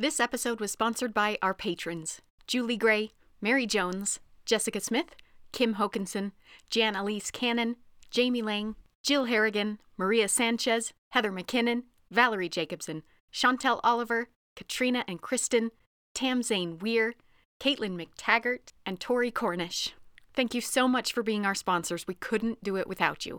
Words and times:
This 0.00 0.18
episode 0.18 0.60
was 0.60 0.72
sponsored 0.72 1.12
by 1.12 1.36
our 1.42 1.52
patrons 1.52 2.22
Julie 2.46 2.78
Gray, 2.78 3.10
Mary 3.42 3.66
Jones, 3.66 4.18
Jessica 4.46 4.80
Smith, 4.80 5.14
Kim 5.52 5.74
Hokinson, 5.74 6.32
Jan 6.70 6.96
Elise 6.96 7.30
Cannon, 7.30 7.76
Jamie 8.10 8.40
Lang, 8.40 8.76
Jill 9.02 9.26
Harrigan, 9.26 9.78
Maria 9.98 10.26
Sanchez, 10.26 10.94
Heather 11.10 11.30
McKinnon, 11.30 11.82
Valerie 12.10 12.48
Jacobson, 12.48 13.02
Chantel 13.30 13.78
Oliver, 13.84 14.30
Katrina 14.56 15.04
and 15.06 15.20
Kristen, 15.20 15.70
Tam 16.14 16.42
Zane 16.42 16.78
Weir, 16.78 17.12
Caitlin 17.60 18.02
McTaggart, 18.02 18.72
and 18.86 19.00
Tori 19.00 19.30
Cornish. 19.30 19.92
Thank 20.32 20.54
you 20.54 20.62
so 20.62 20.88
much 20.88 21.12
for 21.12 21.22
being 21.22 21.44
our 21.44 21.54
sponsors. 21.54 22.06
We 22.06 22.14
couldn't 22.14 22.64
do 22.64 22.76
it 22.76 22.88
without 22.88 23.26
you. 23.26 23.38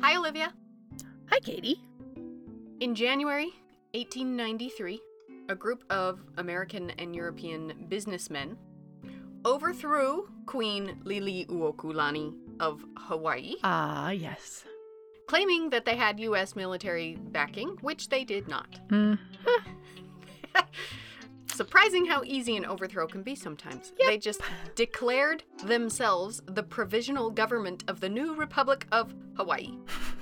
Hi, 0.00 0.16
Olivia. 0.16 0.54
Hi, 1.26 1.40
Katie. 1.40 1.82
In 2.80 2.94
January 2.94 3.52
1893, 3.94 5.00
a 5.48 5.54
group 5.54 5.82
of 5.90 6.20
American 6.36 6.90
and 6.98 7.14
European 7.14 7.86
businessmen 7.88 8.56
overthrew 9.44 10.28
Queen 10.46 11.00
Liliuokalani 11.04 12.34
of 12.60 12.84
Hawaii, 12.96 13.54
Ah, 13.64 14.10
yes. 14.10 14.64
claiming 15.26 15.70
that 15.70 15.84
they 15.84 15.96
had 15.96 16.20
U.S. 16.20 16.54
military 16.54 17.16
backing, 17.16 17.70
which 17.80 18.08
they 18.08 18.24
did 18.24 18.46
not. 18.48 18.78
Mm. 18.88 19.18
Surprising 21.46 22.06
how 22.06 22.22
easy 22.24 22.56
an 22.56 22.64
overthrow 22.64 23.06
can 23.08 23.22
be 23.24 23.34
sometimes. 23.34 23.92
They 24.06 24.18
just 24.18 24.40
declared 24.76 25.42
themselves 25.64 26.40
the 26.46 26.62
provisional 26.62 27.30
government 27.30 27.82
of 27.88 27.98
the 28.00 28.08
new 28.08 28.34
Republic 28.34 28.86
of 28.92 29.12
Hawaii. 29.36 29.72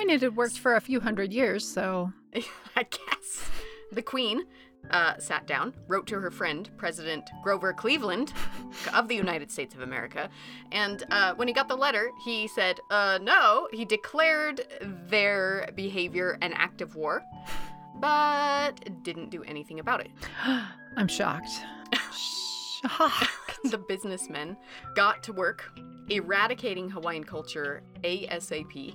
I 0.00 0.04
mean, 0.04 0.16
it 0.16 0.22
had 0.22 0.34
worked 0.34 0.58
for 0.58 0.76
a 0.76 0.80
few 0.80 0.98
hundred 0.98 1.30
years, 1.30 1.62
so. 1.62 2.10
I 2.34 2.84
guess. 2.84 3.44
The 3.92 4.00
Queen 4.00 4.44
uh, 4.90 5.18
sat 5.18 5.46
down, 5.46 5.74
wrote 5.88 6.06
to 6.06 6.18
her 6.18 6.30
friend, 6.30 6.70
President 6.78 7.28
Grover 7.42 7.74
Cleveland 7.74 8.32
of 8.94 9.08
the 9.08 9.14
United 9.14 9.50
States 9.50 9.74
of 9.74 9.82
America, 9.82 10.30
and 10.72 11.04
uh, 11.10 11.34
when 11.34 11.48
he 11.48 11.52
got 11.52 11.68
the 11.68 11.76
letter, 11.76 12.10
he 12.24 12.48
said, 12.48 12.80
uh, 12.90 13.18
no, 13.20 13.68
he 13.72 13.84
declared 13.84 14.62
their 15.10 15.68
behavior 15.74 16.38
an 16.40 16.54
act 16.54 16.80
of 16.80 16.96
war, 16.96 17.22
but 17.96 19.02
didn't 19.02 19.28
do 19.28 19.42
anything 19.42 19.80
about 19.80 20.00
it. 20.00 20.10
I'm 20.96 21.08
shocked. 21.08 21.60
shocked. 22.16 23.28
the 23.70 23.78
businessmen 23.78 24.56
got 24.94 25.22
to 25.24 25.32
work 25.32 25.72
eradicating 26.08 26.90
Hawaiian 26.90 27.24
culture 27.24 27.82
ASAP. 28.02 28.94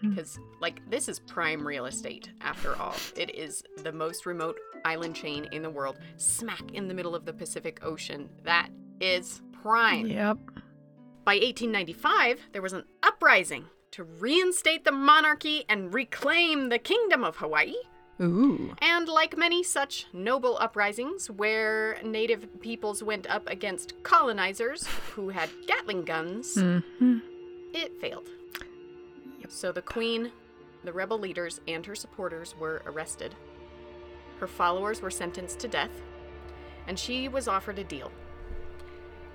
Because, 0.00 0.36
mm-hmm. 0.36 0.60
like, 0.60 0.88
this 0.90 1.08
is 1.08 1.18
prime 1.20 1.66
real 1.66 1.86
estate, 1.86 2.30
after 2.40 2.76
all. 2.76 2.94
It 3.16 3.34
is 3.34 3.62
the 3.82 3.92
most 3.92 4.26
remote 4.26 4.58
island 4.84 5.14
chain 5.14 5.48
in 5.52 5.62
the 5.62 5.70
world, 5.70 5.98
smack 6.16 6.72
in 6.72 6.88
the 6.88 6.94
middle 6.94 7.14
of 7.14 7.24
the 7.24 7.32
Pacific 7.32 7.80
Ocean. 7.82 8.28
That 8.44 8.68
is 9.00 9.42
prime. 9.62 10.06
Yep. 10.06 10.38
By 11.24 11.34
1895, 11.34 12.40
there 12.52 12.62
was 12.62 12.72
an 12.72 12.84
uprising 13.02 13.66
to 13.92 14.04
reinstate 14.04 14.84
the 14.84 14.92
monarchy 14.92 15.64
and 15.68 15.92
reclaim 15.94 16.68
the 16.68 16.78
Kingdom 16.78 17.22
of 17.22 17.36
Hawaii. 17.36 17.74
Ooh. 18.22 18.74
And 18.80 19.08
like 19.08 19.36
many 19.36 19.62
such 19.62 20.06
noble 20.12 20.56
uprisings 20.60 21.28
where 21.28 21.98
native 22.04 22.60
peoples 22.60 23.02
went 23.02 23.28
up 23.28 23.48
against 23.48 24.00
colonizers 24.02 24.86
who 25.14 25.30
had 25.30 25.50
Gatling 25.66 26.04
guns, 26.04 26.54
hmm 26.54 27.18
it 27.74 27.98
failed. 28.00 28.28
So 29.48 29.72
the 29.72 29.82
queen, 29.82 30.30
the 30.84 30.92
rebel 30.92 31.18
leaders, 31.18 31.60
and 31.66 31.84
her 31.86 31.94
supporters 31.94 32.54
were 32.58 32.82
arrested. 32.86 33.34
Her 34.40 34.46
followers 34.46 35.02
were 35.02 35.10
sentenced 35.10 35.58
to 35.60 35.68
death, 35.68 35.90
and 36.86 36.98
she 36.98 37.28
was 37.28 37.48
offered 37.48 37.78
a 37.78 37.84
deal. 37.84 38.10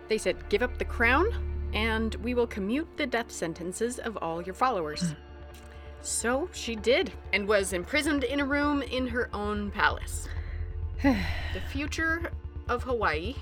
They 0.08 0.18
said, 0.18 0.50
Give 0.50 0.64
up 0.64 0.78
the 0.78 0.86
crown, 0.86 1.28
and 1.74 2.16
we 2.16 2.34
will 2.34 2.48
commute 2.48 2.88
the 2.98 3.06
death 3.08 3.32
sentences 3.32 4.00
of 4.00 4.18
all 4.18 4.42
your 4.42 4.56
followers. 4.56 5.16
So 6.02 6.50
she 6.54 6.76
did, 6.76 7.12
and 7.34 7.48
was 7.48 7.74
imprisoned 7.74 8.24
in 8.24 8.40
a 8.40 8.46
room 8.46 8.82
in 8.82 9.08
her 9.08 9.30
own 9.34 9.72
palace. 9.72 10.28
the 11.04 11.62
future 11.70 12.32
of 12.70 12.84
Hawaii 12.84 13.36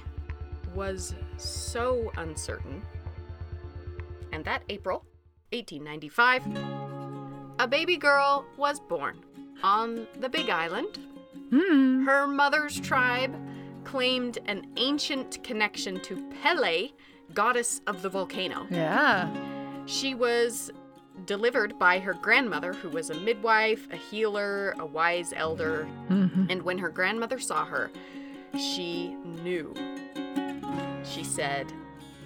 was 0.74 1.16
so 1.38 2.12
uncertain. 2.18 2.82
And 4.32 4.44
that 4.46 4.64
April, 4.70 5.06
1895, 5.54 6.44
a 7.60 7.68
baby 7.68 7.98
girl 7.98 8.46
was 8.58 8.80
born 8.80 9.20
on 9.64 10.08
the 10.20 10.30
Big 10.30 10.50
Island. 10.50 11.00
Hmm. 11.50 12.06
Her 12.06 12.28
mother's 12.28 12.80
tribe 12.80 13.34
claimed 13.86 14.40
an 14.48 14.68
ancient 14.78 15.44
connection 15.44 16.02
to 16.02 16.30
Pele, 16.42 16.90
goddess 17.34 17.82
of 17.88 18.02
the 18.02 18.10
volcano. 18.10 18.68
Yeah. 18.70 19.30
She 19.86 20.16
was 20.16 20.72
delivered 21.26 21.80
by 21.80 22.00
her 22.00 22.14
grandmother, 22.14 22.74
who 22.74 22.90
was 22.90 23.10
a 23.10 23.16
midwife, 23.16 23.88
a 23.92 23.96
healer, 23.96 24.76
a 24.80 24.86
wise 24.86 25.34
elder, 25.36 25.86
hmm 26.08 26.46
and 26.50 26.62
when 26.62 26.78
her 26.78 26.90
grandmother 26.90 27.40
saw 27.40 27.66
her, 27.66 27.90
she 28.58 29.16
knew. 29.44 29.74
She 31.04 31.24
said, 31.24 31.72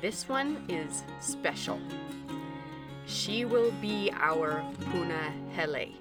This 0.01 0.27
one 0.27 0.65
is 0.67 1.03
special. 1.19 1.79
She 3.05 3.45
will 3.45 3.71
be 3.81 4.11
our 4.13 4.63
Puna 4.91 5.33
Hele, 5.55 5.95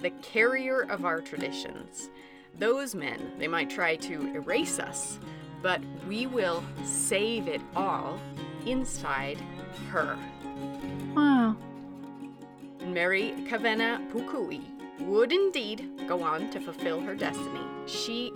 the 0.00 0.10
carrier 0.22 0.82
of 0.82 1.04
our 1.04 1.20
traditions. 1.20 2.10
Those 2.58 2.94
men, 2.94 3.32
they 3.38 3.48
might 3.48 3.70
try 3.70 3.96
to 3.96 4.34
erase 4.34 4.78
us, 4.78 5.18
but 5.62 5.80
we 6.06 6.26
will 6.26 6.62
save 6.84 7.48
it 7.48 7.60
all 7.74 8.20
inside 8.66 9.38
her. 9.90 10.16
Wow. 11.14 11.56
Mary 12.84 13.34
Kawena 13.48 14.08
Pukui 14.10 14.62
would 15.00 15.32
indeed 15.32 15.88
go 16.06 16.22
on 16.22 16.50
to 16.50 16.60
fulfill 16.60 17.00
her 17.00 17.14
destiny. 17.14 17.60
She 17.86 18.32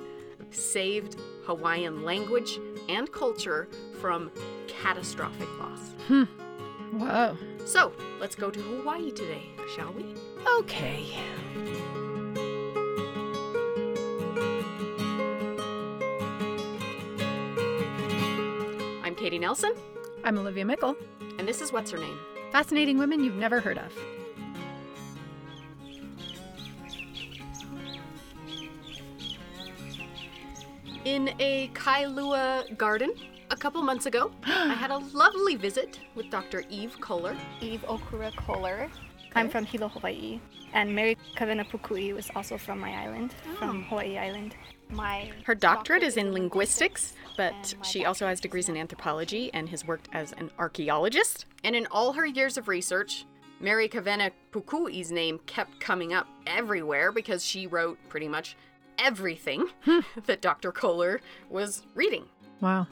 saved 0.51 1.17
Hawaiian 1.45 2.03
language 2.05 2.59
and 2.89 3.11
culture 3.11 3.69
from 4.01 4.31
catastrophic 4.69 5.49
loss. 5.59 5.81
Hmm. 6.09 6.25
Whoa. 6.99 7.37
So, 7.65 7.93
let's 8.21 8.35
go 8.35 8.51
to 8.51 8.61
Hawaii 8.61 9.11
today, 9.13 9.43
shall 9.75 9.93
we? 9.93 10.15
Okay. 10.59 11.17
I'm 19.05 19.15
Katie 19.15 19.39
Nelson, 19.39 19.73
I'm 20.25 20.39
Olivia 20.39 20.65
Meikle. 20.65 20.97
and 21.39 21.47
this 21.49 21.61
is 21.61 21.73
What's 21.73 21.91
Her 21.91 21.99
Name? 21.99 22.19
Fascinating 22.53 22.99
women 22.99 23.25
you've 23.25 23.37
never 23.37 23.61
heard 23.61 23.79
of. 23.79 23.93
In 31.05 31.35
a 31.41 31.67
Kailua 31.75 32.79
garden 32.79 33.13
a 33.51 33.57
couple 33.57 33.83
months 33.83 34.07
ago, 34.07 34.31
I 34.45 34.75
had 34.75 34.93
a 34.93 34.99
lovely 35.13 35.57
visit 35.57 35.99
with 36.15 36.31
Dr. 36.31 36.63
Eve 36.71 36.97
Koller. 37.01 37.37
Eve 37.61 37.85
Okura 37.89 38.35
Koller. 38.37 38.89
I'm 39.35 39.49
from 39.49 39.65
Hilo, 39.65 39.89
Hawaii. 39.89 40.39
And 40.73 40.95
Mary 40.95 41.17
Kawena 41.37 41.69
Pukui 41.69 42.15
was 42.15 42.31
also 42.37 42.57
from 42.57 42.79
my 42.79 42.93
island, 42.93 43.35
from 43.59 43.79
oh. 43.79 43.89
Hawaii 43.89 44.17
Island. 44.17 44.55
My 44.91 45.33
Her 45.45 45.57
doctorate 45.57 46.05
is 46.05 46.17
in 46.17 46.33
linguistics, 46.33 47.15
but 47.37 47.75
she 47.83 48.05
also 48.05 48.25
has 48.29 48.41
degrees 48.41 48.69
in 48.69 48.77
anthropology 48.77 49.51
and 49.55 49.69
has 49.71 49.85
worked 49.85 50.09
as 50.13 50.31
an 50.33 50.53
archaeologist. 50.57 51.47
And 51.65 51.75
in 51.75 51.87
all 51.91 52.13
her 52.13 52.27
years 52.27 52.57
of 52.57 52.69
research, 52.69 53.27
Mary 53.59 53.89
Kawena 53.89 54.31
Pukui's 54.53 55.11
name 55.11 55.41
kept 55.47 55.81
coming 55.81 56.13
up 56.13 56.29
everywhere 56.47 57.11
because 57.11 57.45
she 57.45 57.67
wrote 57.67 57.99
pretty 58.09 58.29
much 58.29 58.57
everything 58.99 59.69
that 60.27 60.41
Dr. 60.41 60.73
Koller 60.73 61.21
was 61.49 61.83
reading. 61.95 62.27
Wow. 62.61 62.87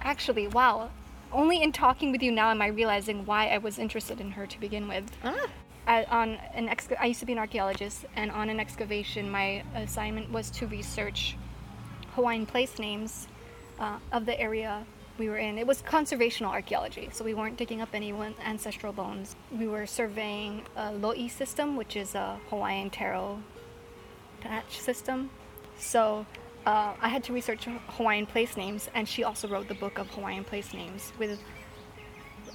Actually, 0.00 0.48
wow. 0.48 0.90
Only 1.32 1.62
in 1.62 1.72
talking 1.72 2.12
with 2.12 2.22
you 2.22 2.30
now 2.30 2.50
am 2.50 2.60
I 2.60 2.66
realizing 2.66 3.24
why 3.24 3.48
I 3.48 3.58
was 3.58 3.78
interested 3.78 4.20
in 4.20 4.32
her 4.32 4.46
to 4.46 4.60
begin 4.60 4.88
with. 4.88 5.04
Ah. 5.24 5.46
I, 5.86 6.04
on 6.04 6.34
an 6.54 6.68
exca- 6.68 6.98
I 7.00 7.06
used 7.06 7.20
to 7.20 7.26
be 7.26 7.32
an 7.32 7.38
archaeologist, 7.38 8.04
and 8.14 8.30
on 8.30 8.50
an 8.50 8.60
excavation, 8.60 9.30
my 9.30 9.64
assignment 9.74 10.30
was 10.30 10.50
to 10.52 10.66
research 10.66 11.36
Hawaiian 12.14 12.46
place 12.46 12.78
names 12.78 13.26
uh, 13.80 13.98
of 14.12 14.26
the 14.26 14.38
area 14.38 14.84
we 15.18 15.28
were 15.28 15.38
in. 15.38 15.58
It 15.58 15.66
was 15.66 15.82
conservational 15.82 16.48
archaeology, 16.48 17.08
so 17.12 17.24
we 17.24 17.34
weren't 17.34 17.56
digging 17.56 17.80
up 17.80 17.88
any 17.94 18.12
ancestral 18.44 18.92
bones. 18.92 19.34
We 19.50 19.66
were 19.66 19.86
surveying 19.86 20.62
a 20.76 20.90
lo'i 20.92 21.30
system, 21.30 21.76
which 21.76 21.96
is 21.96 22.14
a 22.14 22.38
Hawaiian 22.50 22.90
taro 22.90 23.42
patch 24.42 24.78
system. 24.78 25.30
So 25.78 26.26
uh, 26.66 26.94
I 27.00 27.08
had 27.08 27.24
to 27.24 27.32
research 27.32 27.66
Hawaiian 27.96 28.26
place 28.26 28.56
names, 28.56 28.88
and 28.94 29.08
she 29.08 29.24
also 29.24 29.48
wrote 29.48 29.68
the 29.68 29.74
book 29.74 29.98
of 29.98 30.08
Hawaiian 30.10 30.44
place 30.44 30.72
names 30.72 31.12
with 31.18 31.38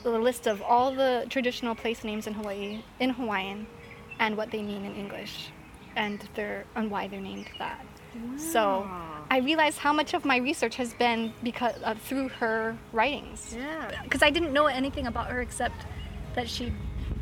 a 0.06 0.10
list 0.10 0.48
of 0.48 0.62
all 0.62 0.94
the 0.94 1.26
traditional 1.30 1.76
place 1.76 2.04
names 2.04 2.28
in 2.28 2.34
Hawaii 2.34 2.84
in 3.00 3.10
Hawaiian 3.10 3.68
and 4.20 4.38
what 4.38 4.52
they 4.52 4.62
mean 4.62 4.86
in 4.86 4.96
English 4.96 5.50
and 5.96 6.20
their 6.36 6.66
and 6.76 6.90
why 6.90 7.08
they're 7.08 7.20
named 7.20 7.50
that. 7.60 7.86
So 8.38 8.88
I 9.30 9.40
realized 9.40 9.78
how 9.78 9.94
much 9.94 10.14
of 10.14 10.26
my 10.26 10.38
research 10.38 10.76
has 10.76 10.94
been 10.94 11.34
because 11.44 11.76
uh, 11.84 11.96
through 11.96 12.30
her 12.30 12.78
writings. 12.94 13.56
Yeah. 13.56 14.02
Because 14.04 14.24
I 14.24 14.30
didn't 14.30 14.54
know 14.54 14.68
anything 14.68 15.08
about 15.08 15.28
her 15.28 15.42
except 15.42 15.86
that 16.36 16.48
she, 16.48 16.72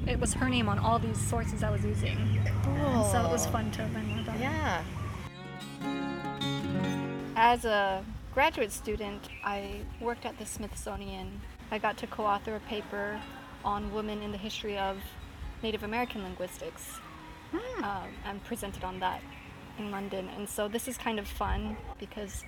it 0.08 0.20
was 0.20 0.34
her 0.34 0.50
name 0.50 0.70
on 0.70 0.78
all 0.78 1.00
these 1.00 1.18
sources 1.18 1.64
I 1.64 1.72
was 1.72 1.84
using. 1.84 2.18
Cool. 2.64 3.04
So 3.12 3.26
it 3.26 3.32
was 3.32 3.46
fun 3.48 3.72
to 3.72 3.84
learn 3.84 4.08
more 4.08 4.20
about 4.20 4.25
her. 4.25 4.25
Yeah. 4.40 4.84
As 7.36 7.66
a 7.66 8.04
graduate 8.34 8.72
student, 8.72 9.30
I 9.44 9.82
worked 10.00 10.26
at 10.26 10.38
the 10.38 10.46
Smithsonian. 10.46 11.42
I 11.72 11.78
got 11.78 11.98
to 11.98 12.08
co-author 12.08 12.56
a 12.56 12.60
paper 12.62 13.20
on 13.64 13.94
women 13.94 14.22
in 14.22 14.32
the 14.32 14.38
history 14.38 14.78
of 14.78 14.98
Native 15.64 15.84
American 15.84 16.24
linguistics 16.24 17.00
um, 17.84 18.10
and 18.26 18.44
presented 18.44 18.84
on 18.84 19.00
that 19.00 19.22
in 19.78 19.92
London. 19.92 20.30
And 20.38 20.48
so 20.48 20.68
this 20.68 20.88
is 20.88 20.98
kind 20.98 21.20
of 21.20 21.28
fun 21.28 21.76
because 22.00 22.44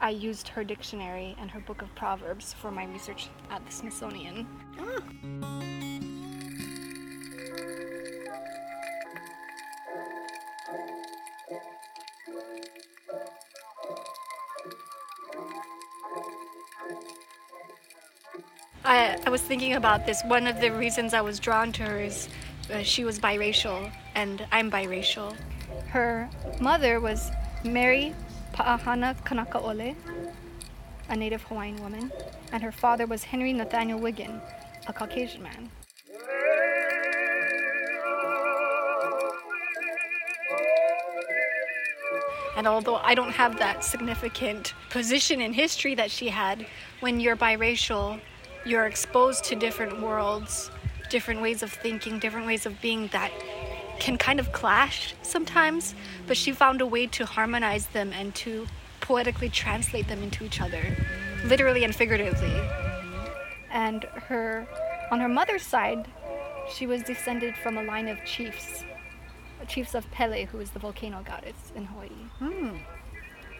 I 0.00 0.10
used 0.10 0.48
her 0.48 0.64
dictionary 0.64 1.36
and 1.40 1.50
her 1.50 1.60
book 1.60 1.82
of 1.82 1.94
proverbs 1.94 2.52
for 2.52 2.70
my 2.70 2.84
research 2.86 3.28
at 3.50 3.64
the 3.64 3.72
Smithsonian. 3.72 4.46
I, 4.78 5.73
was 19.34 19.42
thinking 19.42 19.72
about 19.72 20.06
this. 20.06 20.22
One 20.26 20.46
of 20.46 20.60
the 20.60 20.70
reasons 20.70 21.12
I 21.12 21.20
was 21.20 21.40
drawn 21.40 21.72
to 21.72 21.82
her 21.82 22.00
is 22.00 22.28
uh, 22.72 22.84
she 22.84 23.04
was 23.04 23.18
biracial, 23.18 23.90
and 24.14 24.46
I'm 24.52 24.70
biracial. 24.70 25.34
Her 25.88 26.30
mother 26.60 27.00
was 27.00 27.32
Mary 27.64 28.14
Pa'ahana 28.52 29.16
Kanakaole, 29.24 29.96
a 31.08 31.16
native 31.16 31.42
Hawaiian 31.42 31.82
woman, 31.82 32.12
and 32.52 32.62
her 32.62 32.70
father 32.70 33.06
was 33.06 33.24
Henry 33.24 33.52
Nathaniel 33.52 33.98
Wiggin, 33.98 34.40
a 34.86 34.92
Caucasian 34.92 35.42
man. 35.42 35.68
And 42.56 42.68
although 42.68 42.98
I 43.02 43.16
don't 43.16 43.32
have 43.32 43.58
that 43.58 43.82
significant 43.82 44.74
position 44.90 45.40
in 45.40 45.52
history 45.52 45.96
that 45.96 46.12
she 46.12 46.28
had, 46.28 46.68
when 47.00 47.18
you're 47.18 47.36
biracial, 47.36 48.20
you're 48.64 48.86
exposed 48.86 49.44
to 49.44 49.54
different 49.54 50.00
worlds, 50.00 50.70
different 51.10 51.40
ways 51.42 51.62
of 51.62 51.72
thinking, 51.72 52.18
different 52.18 52.46
ways 52.46 52.66
of 52.66 52.80
being 52.80 53.08
that 53.08 53.30
can 54.00 54.16
kind 54.16 54.40
of 54.40 54.52
clash 54.52 55.14
sometimes. 55.22 55.94
But 56.26 56.36
she 56.36 56.52
found 56.52 56.80
a 56.80 56.86
way 56.86 57.06
to 57.08 57.26
harmonize 57.26 57.86
them 57.88 58.12
and 58.12 58.34
to 58.36 58.66
poetically 59.00 59.50
translate 59.50 60.08
them 60.08 60.22
into 60.22 60.44
each 60.44 60.60
other, 60.60 60.82
literally 61.44 61.84
and 61.84 61.94
figuratively. 61.94 62.60
And 63.70 64.04
her, 64.04 64.66
on 65.10 65.20
her 65.20 65.28
mother's 65.28 65.62
side, 65.62 66.06
she 66.72 66.86
was 66.86 67.02
descended 67.02 67.54
from 67.56 67.76
a 67.76 67.82
line 67.82 68.08
of 68.08 68.24
chiefs, 68.24 68.84
chiefs 69.68 69.94
of 69.94 70.10
Pele, 70.10 70.44
who 70.46 70.60
is 70.60 70.70
the 70.70 70.78
volcano 70.78 71.22
goddess 71.22 71.72
in 71.76 71.84
Hawaii. 71.84 72.08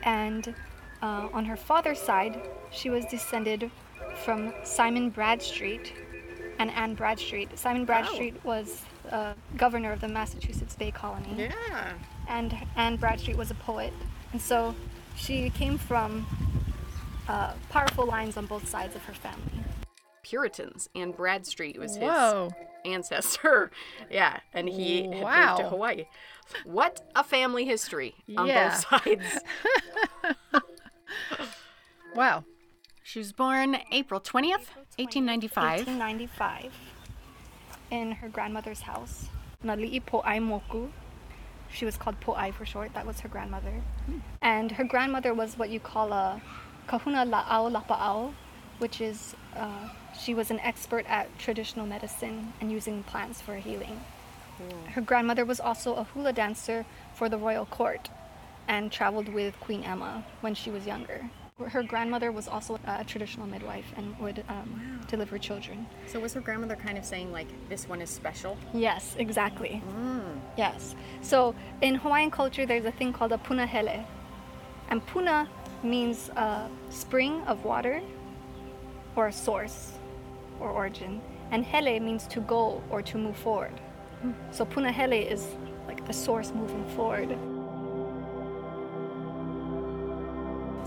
And 0.02 0.54
uh, 1.02 1.28
on 1.32 1.44
her 1.44 1.56
father's 1.56 1.98
side, 1.98 2.40
she 2.70 2.88
was 2.88 3.04
descended 3.06 3.70
from 4.24 4.52
Simon 4.62 5.10
Bradstreet 5.10 5.92
and 6.58 6.70
Anne 6.70 6.94
Bradstreet. 6.94 7.58
Simon 7.58 7.84
Bradstreet 7.84 8.42
was 8.44 8.82
uh, 9.10 9.34
governor 9.56 9.92
of 9.92 10.00
the 10.00 10.08
Massachusetts 10.08 10.74
Bay 10.76 10.90
Colony, 10.90 11.48
Yeah. 11.68 11.92
and 12.28 12.56
Anne 12.76 12.96
Bradstreet 12.96 13.36
was 13.36 13.50
a 13.50 13.54
poet. 13.54 13.92
And 14.32 14.40
so 14.40 14.74
she 15.16 15.50
came 15.50 15.78
from 15.78 16.26
uh, 17.28 17.52
powerful 17.70 18.06
lines 18.06 18.36
on 18.36 18.46
both 18.46 18.68
sides 18.68 18.94
of 18.96 19.02
her 19.04 19.14
family. 19.14 19.64
Puritans, 20.22 20.88
and 20.94 21.14
Bradstreet 21.14 21.78
was 21.78 21.98
Whoa. 21.98 22.50
his 22.84 22.92
ancestor. 22.94 23.70
Yeah, 24.10 24.40
and 24.52 24.68
he 24.68 25.02
had 25.02 25.10
moved 25.10 25.18
to 25.20 25.24
Wow. 25.24 25.68
Hawaii. 25.70 26.04
What 26.64 27.00
a 27.14 27.24
family 27.24 27.64
history 27.64 28.14
on 28.36 28.46
Yeah. 28.46 28.68
both 28.90 29.02
sides. 29.02 29.38
Wow. 32.14 32.44
She 33.06 33.18
was 33.18 33.32
born 33.32 33.76
April 33.92 34.18
20th, 34.18 34.72
1895. 34.96 35.86
1895 35.86 36.72
in 37.90 38.12
her 38.12 38.30
grandmother's 38.30 38.80
house. 38.80 39.28
Nali'i 39.62 40.02
Po'ai 40.02 40.38
Moku. 40.40 40.88
She 41.70 41.84
was 41.84 41.98
called 41.98 42.18
Po'ai 42.20 42.50
for 42.50 42.64
short. 42.64 42.94
That 42.94 43.06
was 43.06 43.20
her 43.20 43.28
grandmother. 43.28 43.82
And 44.40 44.72
her 44.72 44.84
grandmother 44.84 45.34
was 45.34 45.58
what 45.58 45.68
you 45.68 45.80
call 45.80 46.14
a 46.14 46.40
kahuna 46.86 47.26
la'au 47.26 47.70
lapa'au, 47.70 48.32
which 48.78 49.02
is 49.02 49.36
uh, 49.54 49.90
she 50.18 50.32
was 50.32 50.50
an 50.50 50.58
expert 50.60 51.04
at 51.06 51.28
traditional 51.38 51.84
medicine 51.84 52.54
and 52.58 52.72
using 52.72 53.02
plants 53.02 53.38
for 53.42 53.56
healing. 53.56 54.00
Her 54.92 55.02
grandmother 55.02 55.44
was 55.44 55.60
also 55.60 55.94
a 55.96 56.04
hula 56.04 56.32
dancer 56.32 56.86
for 57.12 57.28
the 57.28 57.36
royal 57.36 57.66
court 57.66 58.08
and 58.66 58.90
traveled 58.90 59.28
with 59.28 59.60
Queen 59.60 59.84
Emma 59.84 60.24
when 60.40 60.54
she 60.54 60.70
was 60.70 60.86
younger. 60.86 61.28
Her 61.68 61.84
grandmother 61.84 62.32
was 62.32 62.48
also 62.48 62.80
a 62.84 63.04
traditional 63.04 63.46
midwife 63.46 63.92
and 63.96 64.18
would 64.18 64.44
um, 64.48 65.00
deliver 65.06 65.38
children. 65.38 65.86
So 66.08 66.18
was 66.18 66.34
her 66.34 66.40
grandmother 66.40 66.74
kind 66.74 66.98
of 66.98 67.04
saying 67.04 67.30
like 67.30 67.46
this 67.68 67.88
one 67.88 68.02
is 68.02 68.10
special? 68.10 68.56
Yes, 68.72 69.14
exactly. 69.20 69.80
Yes. 70.58 70.96
So 71.20 71.54
in 71.80 71.94
Hawaiian 71.94 72.32
culture, 72.32 72.66
there's 72.66 72.84
a 72.84 72.90
thing 72.90 73.12
called 73.12 73.30
a 73.30 73.38
punahele. 73.38 74.04
And 74.88 75.06
puna 75.06 75.48
means 75.84 76.28
a 76.30 76.68
spring 76.90 77.40
of 77.42 77.64
water 77.64 78.02
or 79.14 79.28
a 79.28 79.32
source 79.32 79.92
or 80.58 80.70
origin. 80.70 81.20
And 81.52 81.64
hele 81.64 82.00
means 82.00 82.26
to 82.28 82.40
go 82.40 82.82
or 82.90 83.00
to 83.02 83.16
move 83.16 83.36
forward. 83.36 83.80
So 84.50 84.66
punahele 84.66 85.30
is 85.30 85.46
like 85.86 86.04
the 86.04 86.12
source 86.12 86.52
moving 86.52 86.84
forward. 86.96 87.38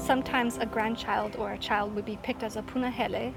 Sometimes 0.07 0.57
a 0.57 0.65
grandchild 0.65 1.35
or 1.35 1.51
a 1.51 1.57
child 1.57 1.93
would 1.93 2.05
be 2.05 2.17
picked 2.23 2.41
as 2.41 2.55
a 2.55 2.61
punahele, 2.61 3.33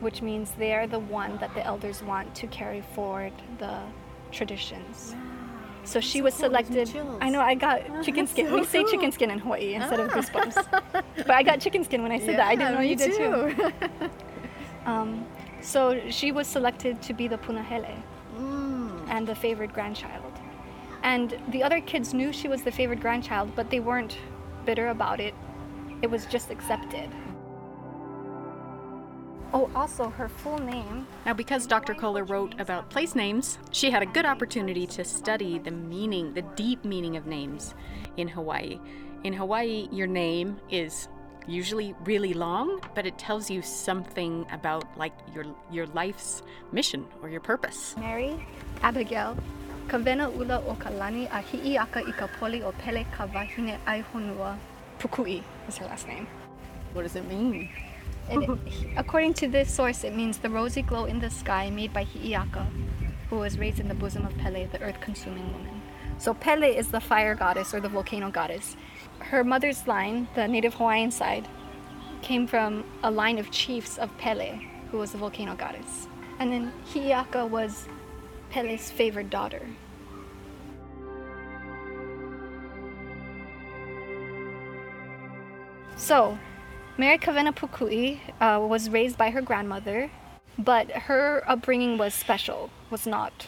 which 0.00 0.20
means 0.20 0.50
they 0.58 0.74
are 0.74 0.86
the 0.86 0.98
one 0.98 1.38
that 1.38 1.54
the 1.54 1.64
elders 1.64 2.02
want 2.02 2.34
to 2.34 2.46
carry 2.48 2.82
forward 2.94 3.32
the 3.56 3.80
traditions. 4.30 5.14
So 5.84 6.00
she 6.00 6.20
was 6.20 6.34
selected. 6.34 6.94
I 7.22 7.30
know 7.30 7.40
I 7.40 7.54
got 7.54 7.80
chicken 8.04 8.26
skin. 8.26 8.52
we 8.52 8.62
say 8.64 8.84
chicken 8.84 9.10
skin 9.10 9.30
in 9.30 9.38
Hawaii 9.38 9.72
instead 9.72 10.00
of 10.00 10.10
goosebumps. 10.10 10.66
but 11.16 11.30
I 11.30 11.42
got 11.42 11.62
chicken 11.62 11.82
skin 11.82 12.02
when 12.02 12.12
I 12.12 12.18
said 12.18 12.36
that. 12.36 12.46
I 12.46 12.54
didn't 12.54 12.74
know 12.74 12.82
you 12.82 12.96
did 12.96 13.14
too. 13.16 13.72
Um, 14.84 15.26
so 15.60 16.00
she 16.08 16.32
was 16.32 16.46
selected 16.46 17.02
to 17.02 17.12
be 17.12 17.28
the 17.28 17.38
punahele 17.38 18.02
and 19.08 19.26
the 19.26 19.34
favored 19.34 19.72
grandchild. 19.72 20.32
And 21.02 21.38
the 21.48 21.62
other 21.62 21.80
kids 21.80 22.12
knew 22.12 22.32
she 22.32 22.48
was 22.48 22.62
the 22.62 22.72
favored 22.72 23.00
grandchild, 23.00 23.54
but 23.54 23.70
they 23.70 23.80
weren't 23.80 24.16
bitter 24.68 24.88
about 24.88 25.18
it. 25.18 25.34
It 26.02 26.10
was 26.10 26.26
just 26.26 26.50
accepted. 26.50 27.08
Oh, 29.54 29.70
also 29.74 30.10
her 30.10 30.28
full 30.28 30.58
name. 30.58 31.06
Now, 31.24 31.32
because 31.32 31.66
Dr. 31.66 31.94
Koller 31.94 32.22
wrote 32.22 32.54
about 32.60 32.90
place 32.90 33.14
names, 33.14 33.58
she 33.70 33.90
had 33.90 34.02
a 34.02 34.06
good 34.06 34.26
opportunity 34.26 34.86
to 34.88 35.06
study 35.06 35.58
the 35.58 35.70
meaning, 35.70 36.34
the 36.34 36.42
deep 36.42 36.84
meaning 36.84 37.16
of 37.16 37.26
names 37.26 37.74
in 38.18 38.28
Hawaii. 38.28 38.78
In 39.24 39.32
Hawaii, 39.32 39.88
your 39.90 40.06
name 40.06 40.60
is 40.68 41.08
usually 41.46 41.94
really 42.04 42.34
long, 42.34 42.78
but 42.94 43.06
it 43.06 43.18
tells 43.18 43.50
you 43.50 43.62
something 43.62 44.44
about 44.52 44.84
like 44.98 45.14
your 45.34 45.46
your 45.70 45.86
life's 45.86 46.42
mission 46.72 47.06
or 47.22 47.30
your 47.30 47.40
purpose. 47.40 47.96
Mary 47.96 48.46
Abigail. 48.82 49.34
Kawena 49.88 50.28
ula 50.36 50.62
o 50.66 50.74
kalani 50.74 51.26
a 51.30 51.40
hi'i 51.40 51.78
aka 51.78 52.00
i 52.06 52.12
ka 52.12 52.28
poli 52.38 52.62
o 52.62 52.72
pele 52.72 53.06
ka 53.10 53.26
wahine 53.26 53.78
ai 53.86 54.04
honua. 54.12 54.56
Pukui 54.98 55.42
is 55.68 55.78
her 55.78 55.86
last 55.86 56.06
name. 56.06 56.26
What 56.92 57.02
does 57.02 57.16
it 57.16 57.26
mean? 57.28 57.68
It, 58.30 58.58
according 58.96 59.34
to 59.34 59.48
this 59.48 59.72
source, 59.72 60.04
it 60.04 60.14
means 60.14 60.38
the 60.38 60.50
rosy 60.50 60.82
glow 60.82 61.06
in 61.06 61.18
the 61.18 61.30
sky 61.30 61.70
made 61.70 61.92
by 61.94 62.04
Hi'iaka. 62.04 62.66
who 63.30 63.36
was 63.36 63.58
raised 63.58 63.78
in 63.80 63.88
the 63.88 63.94
bosom 63.94 64.24
of 64.24 64.36
Pele, 64.38 64.66
the 64.66 64.80
earth 64.80 65.00
consuming 65.00 65.52
woman. 65.52 65.82
So 66.18 66.34
Pele 66.34 66.74
is 66.74 66.88
the 66.88 67.00
fire 67.00 67.34
goddess 67.34 67.74
or 67.74 67.80
the 67.80 67.88
volcano 67.88 68.30
goddess. 68.30 68.76
Her 69.20 69.44
mother's 69.44 69.86
line, 69.86 70.28
the 70.34 70.48
native 70.48 70.74
Hawaiian 70.74 71.10
side, 71.10 71.46
came 72.22 72.46
from 72.46 72.84
a 73.02 73.10
line 73.10 73.38
of 73.38 73.50
chiefs 73.50 73.98
of 73.98 74.16
Pele, 74.18 74.60
who 74.90 74.98
was 74.98 75.12
the 75.12 75.18
volcano 75.18 75.54
goddess. 75.54 76.08
And 76.38 76.50
then 76.50 76.72
Hi'iaka 76.92 77.48
was 77.48 77.86
Pele's 78.50 78.90
favored 78.90 79.30
daughter. 79.30 79.66
So, 85.96 86.38
Mary 86.96 87.18
Kawena 87.18 87.54
Pukui 87.54 88.20
uh, 88.40 88.64
was 88.64 88.88
raised 88.88 89.18
by 89.18 89.30
her 89.30 89.42
grandmother, 89.42 90.10
but 90.58 90.90
her 90.90 91.42
upbringing 91.46 91.98
was 91.98 92.14
special, 92.14 92.70
was 92.90 93.06
not 93.06 93.46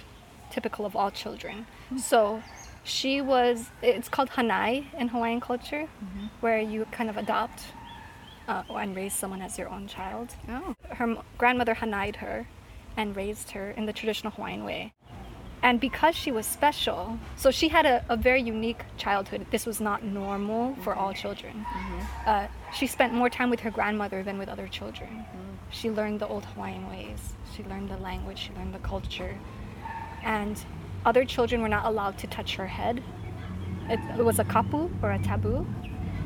typical 0.51 0.85
of 0.85 0.97
all 0.97 1.11
children. 1.11 1.67
So, 1.97 2.43
she 2.83 3.21
was, 3.21 3.71
it's 3.83 4.09
called 4.09 4.31
hanai 4.31 4.87
in 4.99 5.09
Hawaiian 5.09 5.41
culture, 5.41 5.87
where 6.41 6.61
you 6.61 6.87
kind 6.91 7.09
of 7.09 7.17
adopt 7.17 7.63
uh, 8.49 8.63
and 8.71 8.97
raise 8.97 9.15
someone 9.15 9.43
as 9.43 9.57
your 9.59 9.69
own 9.69 9.87
child. 9.87 10.35
Oh. 10.49 10.75
Her 10.89 11.17
grandmother 11.39 11.75
hanai'd 11.75 12.17
her 12.17 12.47
and 12.97 13.17
raised 13.17 13.51
her 13.53 13.71
in 13.71 13.87
the 13.87 13.93
traditional 13.93 14.33
Hawaiian 14.33 14.65
way. 14.65 14.93
And 15.63 15.79
because 15.79 16.17
she 16.17 16.33
was 16.33 16.47
special, 16.47 17.19
so 17.37 17.51
she 17.51 17.69
had 17.69 17.85
a, 17.85 18.05
a 18.09 18.17
very 18.17 18.41
unique 18.41 18.83
childhood. 18.97 19.47
This 19.51 19.67
was 19.67 19.79
not 19.81 20.03
normal 20.03 20.75
for 20.77 20.95
all 20.95 21.13
children. 21.13 21.67
Uh, 22.27 22.47
she 22.75 22.87
spent 22.87 23.13
more 23.13 23.29
time 23.29 23.51
with 23.51 23.61
her 23.61 23.71
grandmother 23.71 24.23
than 24.23 24.39
with 24.39 24.49
other 24.49 24.69
children. 24.69 25.25
She 25.71 25.91
learned 25.91 26.21
the 26.21 26.27
old 26.27 26.47
Hawaiian 26.47 26.89
ways, 26.89 27.35
she 27.55 27.63
learned 27.65 27.91
the 27.91 27.99
language, 27.99 28.39
she 28.39 28.53
learned 28.55 28.75
the 28.75 28.79
culture. 28.81 29.39
And 30.23 30.63
other 31.05 31.25
children 31.25 31.63
were 31.63 31.69
not 31.69 31.85
allowed 31.85 32.19
to 32.19 32.27
touch 32.27 32.57
her 32.57 32.67
head. 32.67 33.03
It, 33.89 34.01
it 34.19 34.25
was 34.25 34.39
a 34.39 34.45
kapu 34.45 34.91
or 35.03 35.13
a 35.13 35.19
taboo. 35.19 35.67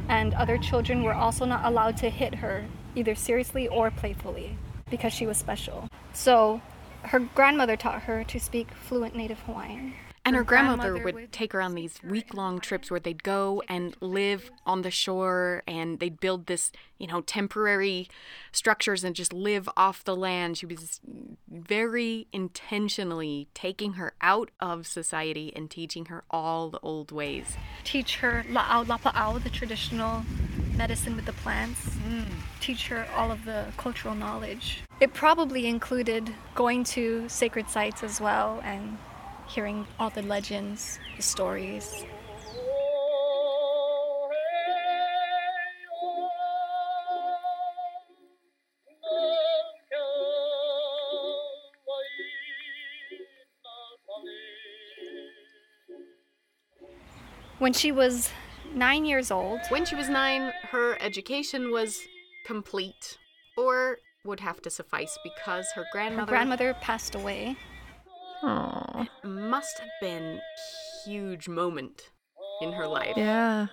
And 0.09 0.35
other 0.35 0.59
children 0.59 1.02
were 1.02 1.14
also 1.14 1.44
not 1.44 1.64
allowed 1.64 1.97
to 1.99 2.11
hit 2.11 2.37
her, 2.37 2.66
either 2.94 3.14
seriously 3.14 3.66
or 3.68 3.90
playfully, 3.90 4.59
because 4.90 5.12
she 5.12 5.26
was 5.26 5.36
special. 5.36 5.88
So 6.12 6.60
her 7.02 7.20
grandmother 7.20 7.76
taught 7.76 8.02
her 8.02 8.24
to 8.24 8.40
speak 8.40 8.68
fluent 8.72 9.14
native 9.14 9.40
Hawaiian. 9.40 9.94
And 10.26 10.34
her, 10.36 10.40
Her 10.40 10.44
grandmother, 10.44 10.92
grandmother 10.92 11.04
would, 11.04 11.14
would 11.14 11.32
take 11.32 11.52
her 11.52 11.60
on 11.60 11.74
these 11.74 12.02
week 12.02 12.32
long 12.32 12.58
trips 12.58 12.90
where 12.90 12.98
they'd 12.98 13.22
go 13.22 13.62
and 13.68 13.94
live 14.00 14.50
on 14.64 14.80
the 14.80 14.90
shore 14.90 15.62
and 15.66 15.98
they'd 16.00 16.18
build 16.18 16.46
this, 16.46 16.72
you 16.98 17.06
know, 17.06 17.20
temporary 17.20 18.08
structures 18.50 19.04
and 19.04 19.14
just 19.14 19.34
live 19.34 19.68
off 19.76 20.02
the 20.02 20.16
land. 20.16 20.56
She 20.56 20.64
was 20.64 21.02
very 21.46 22.26
intentionally 22.32 23.48
taking 23.52 23.94
her 23.94 24.14
out 24.22 24.50
of 24.60 24.86
society 24.86 25.52
and 25.54 25.70
teaching 25.70 26.06
her 26.06 26.24
all 26.30 26.70
the 26.70 26.80
old 26.80 27.12
ways. 27.12 27.58
Teach 27.84 28.16
her 28.16 28.46
la'au 28.48 28.86
lapa'au, 28.86 29.42
the 29.42 29.50
traditional 29.50 30.22
medicine 30.76 31.16
with 31.16 31.26
the 31.26 31.32
plants. 31.32 31.80
Mm. 32.08 32.26
Teach 32.60 32.88
her 32.88 33.06
all 33.16 33.30
of 33.30 33.44
the 33.44 33.66
cultural 33.76 34.14
knowledge. 34.14 34.82
It 35.00 35.12
probably 35.12 35.66
included 35.66 36.34
going 36.54 36.84
to 36.84 37.28
sacred 37.28 37.68
sites 37.68 38.02
as 38.02 38.20
well 38.20 38.60
and 38.64 38.98
hearing 39.48 39.86
all 39.98 40.10
the 40.10 40.22
legends, 40.22 40.98
the 41.16 41.22
stories. 41.22 42.04
When 57.58 57.72
she 57.72 57.92
was 57.92 58.30
nine 58.74 59.04
years 59.04 59.30
old, 59.30 59.60
When 59.68 59.84
she 59.84 59.94
was 59.94 60.08
nine, 60.08 60.52
her 60.74 60.96
education 61.00 61.70
was 61.70 62.00
complete 62.44 63.16
or 63.56 63.98
would 64.24 64.40
have 64.40 64.60
to 64.62 64.70
suffice 64.70 65.16
because 65.22 65.66
her 65.76 65.84
grandmother 65.92 66.22
her 66.22 66.36
grandmother, 66.36 66.64
grandmother 66.64 66.84
passed 66.84 67.14
away. 67.14 67.56
Aw. 68.42 69.06
must 69.22 69.78
have 69.78 69.88
been 70.00 70.40
a 70.40 71.08
huge 71.08 71.48
moment 71.48 72.10
in 72.60 72.72
her 72.72 72.86
life. 72.86 73.14
Yeah. 73.16 73.68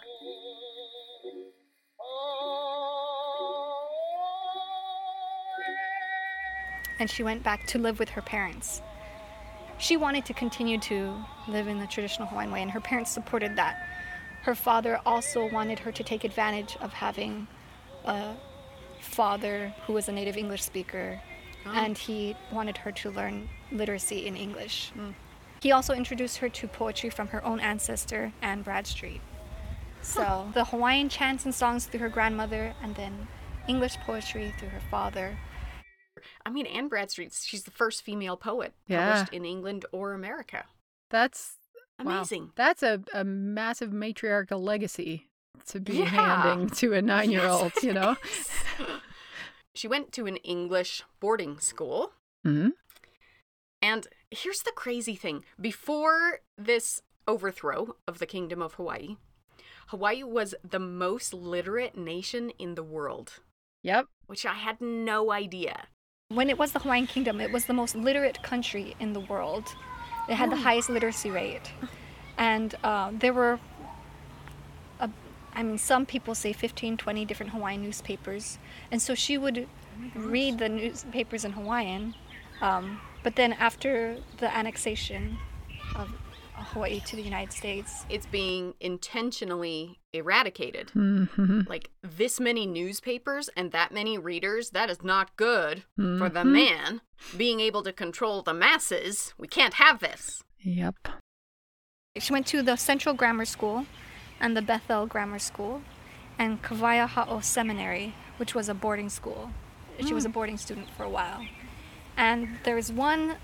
and 7.00 7.10
she 7.10 7.24
went 7.24 7.42
back 7.42 7.66
to 7.66 7.80
live 7.80 7.98
with 7.98 8.10
her 8.10 8.22
parents. 8.22 8.80
She 9.80 9.98
wanted 9.98 10.24
to 10.26 10.36
continue 10.36 10.78
to 10.82 11.16
live 11.48 11.68
in 11.68 11.80
the 11.80 11.88
traditional 11.88 12.28
Hawaiian 12.28 12.52
way, 12.52 12.62
and 12.62 12.70
her 12.70 12.80
parents 12.80 13.10
supported 13.10 13.56
that. 13.56 13.76
Her 14.42 14.56
father 14.56 15.00
also 15.06 15.50
wanted 15.50 15.80
her 15.80 15.92
to 15.92 16.04
take 16.04 16.24
advantage 16.24 16.78
of 16.82 16.94
having 16.94 17.48
a 18.06 18.34
father 19.00 19.74
who 19.86 19.94
was 19.94 20.08
a 20.10 20.12
native 20.12 20.38
English 20.38 20.64
speaker, 20.64 21.22
oh. 21.66 21.72
and 21.72 21.98
he 21.98 22.36
wanted 22.52 22.78
her 22.78 22.92
to 22.92 23.12
learn 23.12 23.50
literacy 23.72 24.26
in 24.26 24.36
English. 24.36 24.92
Hmm. 24.94 25.12
He 25.62 25.72
also 25.72 25.94
introduced 25.94 26.38
her 26.38 26.50
to 26.50 26.68
poetry 26.68 27.12
from 27.12 27.28
her 27.28 27.44
own 27.46 27.60
ancestor, 27.60 28.34
Anne 28.42 28.64
Bradstreet. 28.64 29.22
So 30.02 30.50
the 30.56 30.66
Hawaiian 30.66 31.10
chants 31.10 31.46
and 31.46 31.54
songs 31.54 31.86
through 31.86 32.00
her 32.00 32.10
grandmother, 32.10 32.74
and 32.82 32.96
then 32.96 33.28
English 33.68 33.98
poetry 33.98 34.54
through 34.58 34.70
her 34.70 34.82
father. 34.90 35.38
I 36.46 36.50
mean, 36.50 36.66
Anne 36.66 36.88
Bradstreet, 36.88 37.34
she's 37.34 37.64
the 37.64 37.72
first 37.72 38.02
female 38.02 38.38
poet 38.38 38.74
Yeah. 38.88 39.14
published 39.14 39.34
in 39.34 39.46
England 39.46 39.86
or 39.92 40.14
America. 40.14 40.66
That's 41.10 41.58
wow. 42.04 42.18
Amazing. 42.18 42.52
That's 42.56 42.84
a, 42.84 43.02
a 43.14 43.24
massive 43.24 43.92
matriarchal 43.94 44.62
legacy 44.62 45.28
to 45.68 45.80
be 45.80 45.94
Yeah. 45.98 46.06
handing 46.06 46.70
to 46.70 46.94
a 46.94 47.02
nine 47.14 47.32
year 47.32 47.48
old, 47.48 47.72
you 47.84 47.94
know? 47.94 48.16
She 49.74 49.88
went 49.88 50.12
to 50.14 50.26
an 50.26 50.36
English 50.38 51.04
boarding 51.22 51.58
school. 51.60 52.12
hmm 52.44 52.70
And 53.82 54.06
here's 54.30 54.62
the 54.64 54.72
crazy 54.76 55.16
thing 55.16 55.46
before 55.60 56.40
this 56.58 57.02
overthrow 57.28 57.96
of 58.08 58.20
the 58.20 58.26
Kingdom 58.26 58.62
of 58.62 58.74
Hawaii, 58.74 59.16
Hawaii 59.88 60.24
was 60.24 60.56
the 60.70 60.80
most 60.80 61.34
literate 61.34 61.98
nation 61.98 62.52
in 62.60 62.76
the 62.76 62.84
world, 62.84 63.40
Yep. 63.84 64.08
which 64.28 64.46
I 64.46 64.54
had 64.54 64.82
no 64.82 65.32
idea. 65.32 65.88
When 66.30 66.50
it 66.50 66.58
was 66.58 66.72
the 66.74 66.80
Hawaiian 66.80 67.08
Kingdom, 67.08 67.40
it 67.42 67.52
was 67.52 67.66
the 67.66 67.74
most 67.74 67.96
literate 67.96 68.42
country 68.44 68.96
in 69.00 69.14
the 69.14 69.20
world. 69.22 69.74
It 70.28 70.36
had 70.36 70.52
the 70.52 70.58
highest 70.58 70.90
literacy 70.90 71.32
rate. 71.32 71.72
And 72.38 72.76
uh, 72.84 73.12
there 73.14 73.34
were, 73.34 73.60
a, 75.00 75.10
I 75.54 75.64
mean, 75.64 75.78
some 75.78 76.06
people 76.06 76.36
say 76.36 76.54
15, 76.54 76.98
20 76.98 77.26
different 77.26 77.52
Hawaiian 77.52 77.84
newspapers. 77.84 78.58
And 78.92 79.02
so 79.02 79.16
she 79.16 79.38
would 79.38 79.68
read 80.16 80.58
the 80.58 80.70
newspapers 80.70 81.46
in 81.46 81.54
Hawaiian. 81.54 82.16
Um, 82.62 83.02
but 83.24 83.36
then 83.36 83.54
after 83.54 84.18
the 84.38 84.56
annexation 84.56 85.38
Hawaii 86.62 87.00
to 87.02 87.16
the 87.16 87.22
United 87.22 87.52
States, 87.54 88.06
It's 88.10 88.26
being 88.26 88.74
intentionally 88.80 90.00
eradicated. 90.14 90.90
hmm 90.92 91.62
Like 91.68 91.90
this 92.02 92.40
many 92.40 92.66
newspapers 92.66 93.50
and 93.56 93.72
that 93.72 93.92
many 93.92 94.18
readers, 94.18 94.72
that 94.72 94.90
is 94.90 95.02
not 95.04 95.36
good 95.38 95.84
for 95.96 96.30
the 96.30 96.44
Mhm. 96.44 96.52
man 96.52 97.02
being 97.38 97.60
able 97.60 97.84
to 97.84 97.94
control 97.94 98.42
the 98.42 98.54
masses. 98.54 99.34
We 99.38 99.48
can't 99.48 99.76
have 99.76 100.00
this. 100.00 100.44
Yep. 100.62 101.08
She 102.20 102.34
went 102.34 102.48
to 102.48 102.62
the 102.62 102.76
Central 102.76 103.16
Grammar 103.16 103.46
School 103.46 103.86
and 104.40 104.56
the 104.58 104.62
Bethel 104.62 105.06
Grammar 105.08 105.40
School 105.40 105.82
and 106.38 106.62
Kawaiaha'o 106.62 107.44
Seminary, 107.44 108.14
which 108.38 108.54
was 108.54 108.68
a 108.70 108.74
boarding 108.74 109.10
school. 109.10 109.52
She 110.06 110.14
was 110.14 110.26
a 110.26 110.30
boarding 110.30 110.58
student 110.58 110.90
for 110.98 111.04
a 111.04 111.10
while. 111.10 111.46
And 112.18 112.58
there 112.64 112.76
was 112.76 112.92
one 112.92 113.36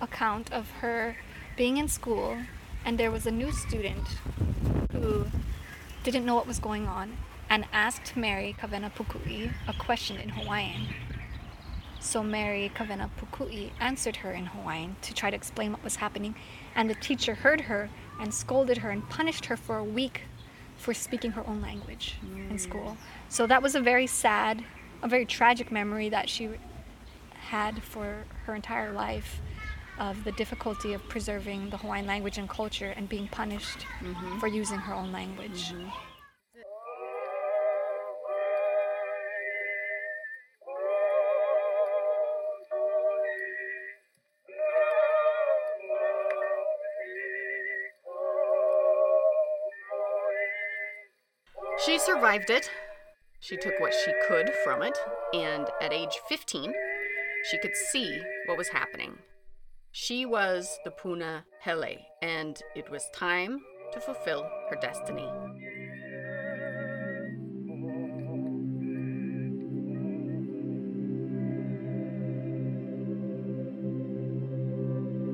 account 0.00 0.52
of 0.52 0.70
her 0.82 1.16
being 1.56 1.76
in 1.76 1.88
school, 1.88 2.38
and 2.84 2.98
there 2.98 3.10
was 3.10 3.26
a 3.26 3.30
new 3.30 3.52
student 3.52 4.06
who 4.92 5.26
didn't 6.02 6.24
know 6.24 6.34
what 6.34 6.46
was 6.46 6.58
going 6.58 6.86
on 6.86 7.16
and 7.48 7.64
asked 7.72 8.16
Mary 8.16 8.54
Kawena 8.58 8.92
Pukui 8.92 9.52
a 9.66 9.72
question 9.72 10.16
in 10.16 10.30
Hawaiian. 10.30 10.86
So 12.00 12.22
Mary 12.22 12.72
Kawena 12.74 13.10
Pukui 13.20 13.70
answered 13.80 14.16
her 14.16 14.32
in 14.32 14.46
Hawaiian 14.46 14.96
to 15.02 15.12
try 15.12 15.30
to 15.30 15.36
explain 15.36 15.72
what 15.72 15.84
was 15.84 15.96
happening, 15.96 16.34
and 16.74 16.88
the 16.88 16.94
teacher 16.94 17.34
heard 17.34 17.62
her 17.62 17.90
and 18.20 18.32
scolded 18.32 18.78
her 18.78 18.90
and 18.90 19.08
punished 19.08 19.46
her 19.46 19.56
for 19.56 19.76
a 19.76 19.84
week 19.84 20.22
for 20.76 20.94
speaking 20.94 21.32
her 21.32 21.46
own 21.46 21.60
language 21.60 22.16
in 22.22 22.56
mm. 22.56 22.60
school. 22.60 22.96
So 23.28 23.46
that 23.46 23.62
was 23.62 23.74
a 23.74 23.80
very 23.80 24.06
sad, 24.06 24.64
a 25.02 25.08
very 25.08 25.26
tragic 25.26 25.70
memory 25.70 26.08
that 26.08 26.30
she 26.30 26.48
had 27.50 27.82
for 27.82 28.24
her 28.44 28.54
entire 28.54 28.92
life 28.92 29.40
of 30.00 30.24
the 30.24 30.32
difficulty 30.32 30.94
of 30.94 31.06
preserving 31.08 31.68
the 31.68 31.76
Hawaiian 31.76 32.06
language 32.06 32.38
and 32.38 32.48
culture 32.48 32.94
and 32.96 33.08
being 33.08 33.28
punished 33.28 33.86
mm-hmm. 34.00 34.38
for 34.38 34.48
using 34.48 34.78
her 34.78 34.94
own 34.94 35.12
language. 35.12 35.72
Mm-hmm. 35.72 35.88
She 51.84 51.98
survived 51.98 52.50
it. 52.50 52.70
She 53.40 53.56
took 53.56 53.80
what 53.80 53.94
she 53.94 54.12
could 54.28 54.50
from 54.64 54.82
it, 54.82 54.98
and 55.32 55.66
at 55.80 55.94
age 55.94 56.18
15, 56.28 56.74
she 57.50 57.58
could 57.58 57.74
see 57.74 58.20
what 58.46 58.58
was 58.58 58.68
happening 58.68 59.16
she 59.92 60.24
was 60.24 60.78
the 60.84 60.92
Puna 60.92 61.44
Hele, 61.58 61.96
and 62.22 62.62
it 62.76 62.88
was 62.90 63.08
time 63.12 63.60
to 63.92 64.00
fulfill 64.00 64.48
her 64.70 64.76
destiny. 64.80 65.28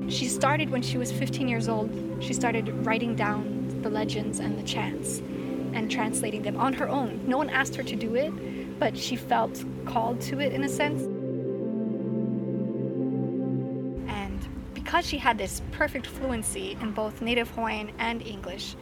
She 0.09 0.27
started 0.27 0.71
when 0.71 0.81
she 0.81 0.97
was 0.97 1.11
15 1.11 1.47
years 1.47 1.69
old. 1.69 1.91
She 2.19 2.33
started 2.33 2.67
writing 2.83 3.15
down 3.15 3.81
the 3.83 3.91
legends 3.91 4.39
and 4.39 4.57
the 4.57 4.63
chants 4.63 5.19
and 5.73 5.91
translating 5.91 6.41
them 6.41 6.57
on 6.57 6.73
her 6.73 6.89
own. 6.89 7.21
No 7.27 7.37
one 7.37 7.51
asked 7.51 7.75
her 7.75 7.83
to 7.83 7.95
do 7.95 8.15
it, 8.15 8.79
but 8.79 8.97
she 8.97 9.15
felt 9.15 9.63
called 9.85 10.19
to 10.21 10.39
it 10.39 10.53
in 10.53 10.63
a 10.63 10.69
sense. 10.69 11.16
Because 14.87 15.05
she 15.05 15.17
had 15.17 15.37
this 15.37 15.61
perfect 15.73 16.07
fluency 16.07 16.77
in 16.79 16.93
both 16.93 17.21
native 17.21 17.49
Hawaiian 17.49 17.91
and 17.99 18.21
English 18.21 18.77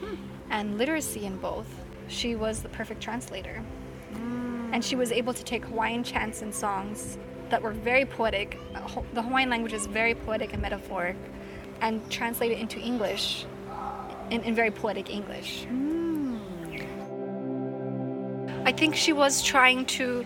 and 0.52 0.78
literacy 0.78 1.26
in 1.26 1.36
both, 1.38 1.66
she 2.08 2.36
was 2.36 2.62
the 2.62 2.70
perfect 2.70 3.02
translator. 3.02 3.64
And 4.72 4.86
she 4.86 4.96
was 4.96 5.12
able 5.12 5.34
to 5.34 5.44
take 5.44 5.66
Hawaiian 5.66 6.04
chants 6.04 6.44
and 6.44 6.54
songs 6.54 7.18
that 7.50 7.60
were 7.60 7.72
very 7.72 8.06
poetic. 8.06 8.60
The 9.16 9.24
Hawaiian 9.24 9.50
language 9.50 9.74
is 9.74 9.88
very 9.88 10.14
poetic 10.14 10.54
and 10.54 10.62
metaphoric, 10.62 11.16
and 11.82 12.08
translate 12.12 12.52
it 12.52 12.60
into 12.60 12.80
English 12.80 13.48
in, 14.30 14.44
in 14.44 14.54
very 14.54 14.70
poetic 14.70 15.10
English. 15.10 15.66
I 18.64 18.72
think 18.72 18.96
she 18.96 19.12
was 19.12 19.42
trying 19.42 19.88
to 19.98 20.24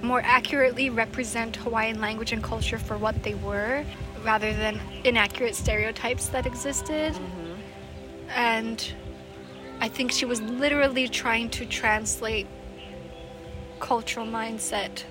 more 0.00 0.22
accurately 0.24 0.88
represent 0.88 1.56
Hawaiian 1.56 2.00
language 2.00 2.32
and 2.32 2.42
culture 2.42 2.78
for 2.78 2.96
what 2.96 3.22
they 3.22 3.34
were 3.34 3.84
rather 4.24 4.52
than 4.52 4.80
inaccurate 5.04 5.54
stereotypes 5.54 6.28
that 6.28 6.46
existed. 6.46 7.18
And 8.28 8.92
I 9.80 9.88
think 9.88 10.12
she 10.12 10.24
was 10.24 10.40
literally 10.40 11.08
trying 11.08 11.50
to 11.50 11.66
translate 11.66 12.46
cultural 13.80 14.26
mindset 14.26 15.04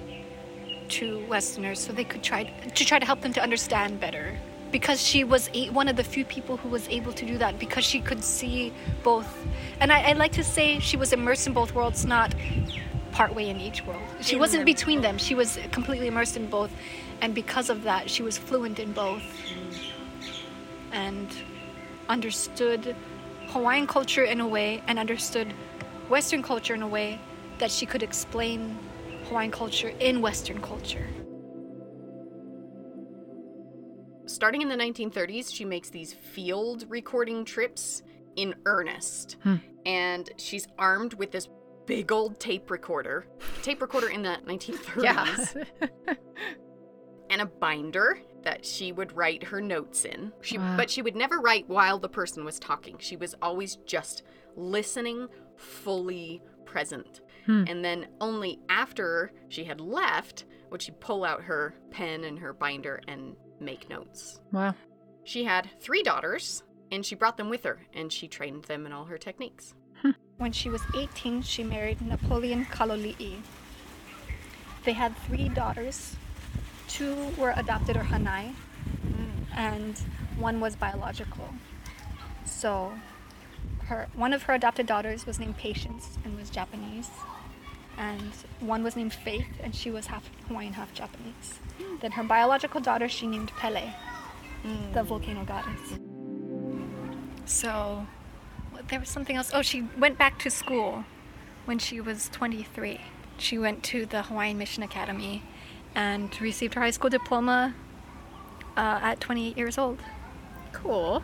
to 0.89 1.25
Westerners 1.27 1.79
so 1.79 1.91
they 1.93 2.03
could 2.03 2.23
try 2.23 2.43
to 2.43 2.85
try 2.85 2.99
to 2.99 3.05
help 3.05 3.21
them 3.21 3.33
to 3.33 3.41
understand 3.41 3.99
better. 3.99 4.37
Because 4.71 5.01
she 5.01 5.23
was 5.23 5.49
a, 5.55 5.71
one 5.71 5.87
of 5.87 5.95
the 5.95 6.03
few 6.03 6.23
people 6.23 6.57
who 6.57 6.69
was 6.69 6.87
able 6.89 7.11
to 7.13 7.25
do 7.25 7.39
that 7.39 7.57
because 7.57 7.83
she 7.83 7.99
could 8.01 8.23
see 8.23 8.71
both. 9.03 9.27
And 9.79 9.91
I, 9.91 10.09
I 10.09 10.13
like 10.13 10.31
to 10.33 10.43
say 10.43 10.77
she 10.77 10.95
was 10.95 11.11
immersed 11.11 11.47
in 11.47 11.53
both 11.53 11.73
worlds, 11.73 12.05
not 12.05 12.35
partway 13.19 13.49
in 13.49 13.59
each 13.59 13.85
world. 13.85 14.01
She 14.21 14.35
In 14.35 14.39
wasn't 14.39 14.65
between 14.65 15.01
them. 15.01 15.17
She 15.17 15.35
was 15.35 15.59
completely 15.71 16.07
immersed 16.07 16.37
in 16.37 16.49
both. 16.49 16.71
And 17.19 17.35
because 17.35 17.69
of 17.69 17.83
that, 17.83 18.09
she 18.09 18.23
was 18.23 18.37
fluent 18.37 18.79
in 18.79 18.93
both 18.93 19.21
and 20.93 21.27
understood 22.07 22.95
Hawaiian 23.47 23.87
culture 23.87 24.23
in 24.23 24.39
a 24.39 24.47
way 24.47 24.81
and 24.87 24.97
understood 24.97 25.53
Western 26.07 26.41
culture 26.41 26.73
in 26.73 26.81
a 26.81 26.87
way 26.87 27.19
that 27.57 27.71
she 27.71 27.85
could 27.85 28.03
explain 28.03 28.77
Hawaiian 29.25 29.51
culture 29.51 29.91
in 29.99 30.21
Western 30.21 30.61
culture. 30.61 31.07
Starting 34.27 34.61
in 34.61 34.69
the 34.69 34.77
1930s, 34.77 35.53
she 35.53 35.65
makes 35.65 35.89
these 35.89 36.13
field 36.13 36.85
recording 36.87 37.43
trips 37.43 38.01
in 38.37 38.55
earnest. 38.65 39.35
Hmm. 39.43 39.55
And 39.85 40.29
she's 40.37 40.69
armed 40.77 41.15
with 41.15 41.31
this 41.31 41.49
big 41.89 42.11
old 42.11 42.39
tape 42.39 42.69
recorder, 42.69 43.25
tape 43.63 43.81
recorder 43.81 44.09
in 44.09 44.21
the 44.21 44.37
1930s, 44.47 45.65
and 47.29 47.41
a 47.41 47.45
binder 47.45 48.19
that 48.43 48.63
she 48.65 48.91
would 48.91 49.11
write 49.11 49.43
her 49.43 49.59
notes 49.59 50.05
in. 50.05 50.31
She, 50.41 50.57
Wow. 50.57 50.77
But 50.77 50.89
she 50.89 51.01
would 51.01 51.15
never 51.15 51.39
write 51.39 51.67
while 51.67 51.99
the 51.99 52.07
person 52.07 52.45
was 52.45 52.59
talking. 52.59 52.97
She 52.99 53.17
was 53.17 53.35
always 53.41 53.77
just 53.85 54.23
listening, 54.55 55.27
fully 55.57 56.41
present. 56.65 57.21
Hmm. 57.45 57.65
And 57.67 57.83
then 57.83 58.07
only 58.21 58.59
after 58.69 59.31
she 59.49 59.63
had 59.63 59.81
left 59.81 60.45
would 60.69 60.81
she 60.81 60.91
pull 60.91 61.25
out 61.25 61.41
her 61.41 61.73
pen 61.89 62.23
and 62.23 62.37
her 62.39 62.53
binder 62.53 63.01
and 63.07 63.35
make 63.59 63.89
notes. 63.89 64.39
Wow. 64.51 64.75
She 65.23 65.43
had 65.43 65.69
three 65.81 66.03
daughters, 66.03 66.63
and 66.91 67.05
she 67.05 67.15
brought 67.15 67.37
them 67.37 67.49
with 67.49 67.63
her, 67.63 67.81
and 67.93 68.13
she 68.13 68.27
trained 68.27 68.65
them 68.65 68.85
in 68.85 68.93
all 68.93 69.05
her 69.05 69.17
techniques. 69.17 69.73
When 70.37 70.51
she 70.51 70.69
was 70.69 70.81
18, 70.95 71.41
she 71.41 71.63
married 71.63 72.01
Napoleon 72.01 72.65
Kaloli'i. 72.65 73.41
They 74.85 74.93
had 74.93 75.17
three 75.17 75.49
daughters. 75.49 76.15
Two 76.87 77.31
were 77.37 77.53
adopted 77.55 77.97
or 77.97 78.03
hanai, 78.03 78.53
and 79.53 79.97
one 80.37 80.59
was 80.59 80.75
biological. 80.75 81.49
So, 82.45 82.93
her 83.87 84.07
one 84.15 84.33
of 84.33 84.43
her 84.43 84.53
adopted 84.53 84.85
daughters 84.85 85.25
was 85.25 85.39
named 85.39 85.57
Patience 85.57 86.17
and 86.23 86.37
was 86.37 86.49
Japanese, 86.49 87.09
and 87.97 88.31
one 88.61 88.83
was 88.83 88.95
named 88.95 89.13
Faith 89.13 89.47
and 89.61 89.75
she 89.75 89.91
was 89.91 90.07
half 90.07 90.29
Hawaiian, 90.47 90.73
half 90.73 90.93
Japanese. 90.93 91.59
Then 91.99 92.11
her 92.11 92.23
biological 92.23 92.79
daughter 92.79 93.09
she 93.09 93.27
named 93.27 93.49
Pele, 93.57 93.93
the 94.93 95.03
volcano 95.03 95.43
goddess. 95.43 95.99
So, 97.45 98.07
there 98.89 98.99
was 98.99 99.09
something 99.09 99.35
else. 99.35 99.51
Oh, 99.53 99.61
she 99.61 99.83
went 99.97 100.17
back 100.17 100.39
to 100.39 100.49
school 100.49 101.05
when 101.65 101.79
she 101.79 102.01
was 102.01 102.29
23. 102.29 102.99
She 103.37 103.57
went 103.57 103.83
to 103.85 104.05
the 104.05 104.23
Hawaiian 104.23 104.57
Mission 104.57 104.83
Academy 104.83 105.43
and 105.95 106.39
received 106.41 106.73
her 106.73 106.81
high 106.81 106.91
school 106.91 107.09
diploma 107.09 107.75
uh, 108.75 108.99
at 109.01 109.19
28 109.19 109.57
years 109.57 109.77
old. 109.77 109.99
Cool. 110.73 111.23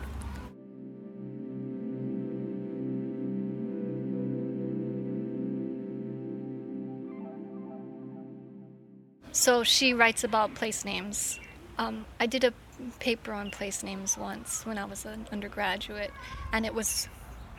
So 9.32 9.62
she 9.62 9.92
writes 9.92 10.24
about 10.24 10.54
place 10.54 10.84
names. 10.84 11.38
Um, 11.78 12.06
I 12.18 12.26
did 12.26 12.42
a 12.42 12.54
paper 13.00 13.32
on 13.32 13.50
place 13.50 13.82
names 13.82 14.16
once 14.16 14.64
when 14.64 14.78
I 14.78 14.86
was 14.86 15.04
an 15.04 15.26
undergraduate, 15.30 16.10
and 16.52 16.64
it 16.64 16.72
was 16.72 17.08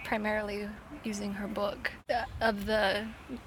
primarily 0.07 0.69
using 1.03 1.33
her 1.33 1.47
book 1.47 1.91
of 2.39 2.65
the 2.65 3.05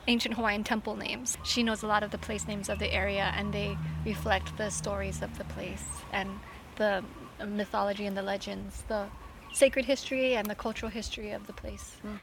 ancient 0.08 0.34
Hawaiian 0.34 0.62
temple 0.62 0.94
names. 0.94 1.38
She 1.42 1.62
knows 1.62 1.82
a 1.82 1.86
lot 1.86 2.02
of 2.02 2.10
the 2.10 2.18
place 2.18 2.46
names 2.46 2.68
of 2.68 2.78
the 2.78 2.92
area, 2.92 3.32
and 3.34 3.52
they 3.52 3.78
reflect 4.04 4.56
the 4.58 4.68
stories 4.68 5.22
of 5.22 5.36
the 5.38 5.44
place 5.44 5.84
and 6.12 6.28
the 6.76 7.02
mythology 7.46 8.04
and 8.04 8.14
the 8.14 8.22
legends, 8.22 8.84
the 8.88 9.06
sacred 9.54 9.86
history 9.86 10.36
and 10.36 10.48
the 10.48 10.54
cultural 10.54 10.90
history 10.90 11.30
of 11.30 11.46
the 11.46 11.54
place. 11.54 11.96
Hmm. 12.02 12.16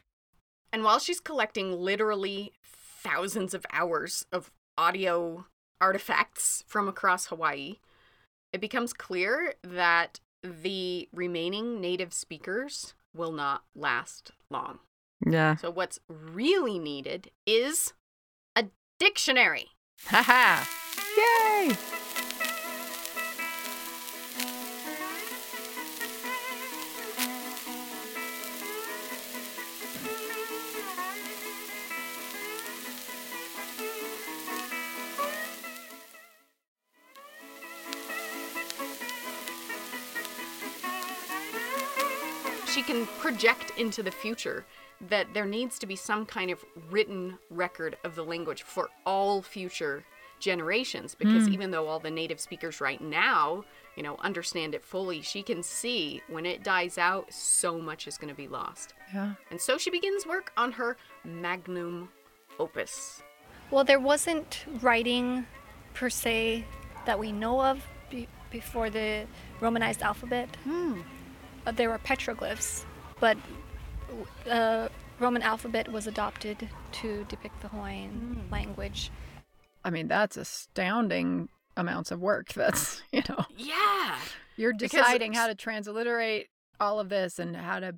And 0.71 0.83
while 0.83 0.99
she's 0.99 1.19
collecting 1.19 1.71
literally 1.71 2.53
thousands 2.63 3.55
of 3.55 3.65
hours 3.73 4.27
of 4.31 4.51
audio 4.77 5.47
artifacts 5.81 6.63
from 6.67 6.87
across 6.87 7.27
Hawaii, 7.27 7.77
it 8.53 8.61
becomes 8.61 8.93
clear 8.93 9.55
that 9.63 10.19
the 10.43 11.09
remaining 11.11 11.81
native 11.81 12.13
speakers 12.13 12.93
will 13.17 13.31
not 13.31 13.63
last 13.75 14.31
long. 14.49 14.79
Yeah. 15.25 15.55
So, 15.55 15.71
what's 15.71 15.99
really 16.07 16.79
needed 16.79 17.31
is 17.45 17.93
a 18.55 18.65
dictionary. 18.99 19.67
Haha. 20.05 20.63
Yay! 21.17 21.75
Project 43.27 43.73
into 43.77 44.01
the 44.01 44.09
future 44.09 44.65
that 45.09 45.33
there 45.33 45.45
needs 45.45 45.77
to 45.77 45.85
be 45.85 45.97
some 45.97 46.25
kind 46.25 46.49
of 46.49 46.63
written 46.89 47.37
record 47.49 47.97
of 48.05 48.15
the 48.15 48.23
language 48.23 48.63
for 48.63 48.89
all 49.05 49.41
future 49.41 50.05
generations 50.39 51.13
because 51.13 51.49
even 51.49 51.69
though 51.69 51.87
all 51.87 51.99
the 51.99 52.09
native 52.09 52.39
speakers 52.39 52.79
right 52.79 53.01
now, 53.01 53.65
you 53.97 54.03
know, 54.03 54.15
understand 54.19 54.73
it 54.73 54.81
fully, 54.85 55.21
she 55.21 55.43
can 55.43 55.61
see 55.61 56.21
when 56.29 56.45
it 56.45 56.63
dies 56.63 56.97
out 56.97 57.31
so 57.33 57.77
much 57.77 58.07
is 58.07 58.17
going 58.17 58.29
to 58.29 58.35
be 58.35 58.47
lost. 58.47 58.93
Yeah. 59.13 59.33
And 59.51 59.59
so 59.59 59.77
she 59.77 59.89
begins 59.89 60.25
work 60.25 60.53
on 60.55 60.71
her 60.71 60.95
magnum 61.25 62.07
opus. 62.59 63.21
Well, 63.71 63.83
there 63.83 63.99
wasn't 63.99 64.63
writing 64.81 65.45
per 65.93 66.09
se 66.09 66.63
that 67.05 67.19
we 67.19 67.33
know 67.33 67.61
of 67.61 67.85
be- 68.09 68.29
before 68.51 68.89
the 68.89 69.25
Romanized 69.59 70.01
alphabet. 70.01 70.47
Uh, 71.65 71.71
there 71.71 71.89
were 71.89 71.99
petroglyphs, 71.99 72.85
but 73.19 73.37
uh, 74.49 74.87
Roman 75.19 75.41
alphabet 75.41 75.91
was 75.91 76.07
adopted 76.07 76.67
to 76.93 77.25
depict 77.29 77.59
the 77.61 77.67
Hawaiian 77.69 78.47
language. 78.51 79.11
I 79.83 79.89
mean, 79.89 80.07
that's 80.07 80.37
astounding 80.37 81.49
amounts 81.75 82.11
of 82.11 82.19
work. 82.19 82.53
That's, 82.53 83.01
you 83.11 83.21
know, 83.29 83.45
Yeah. 83.55 84.17
you're 84.55 84.73
deciding 84.73 85.33
how 85.33 85.47
to 85.47 85.55
transliterate 85.55 86.47
all 86.79 86.99
of 86.99 87.09
this 87.09 87.39
and 87.39 87.55
how 87.55 87.79
to 87.79 87.95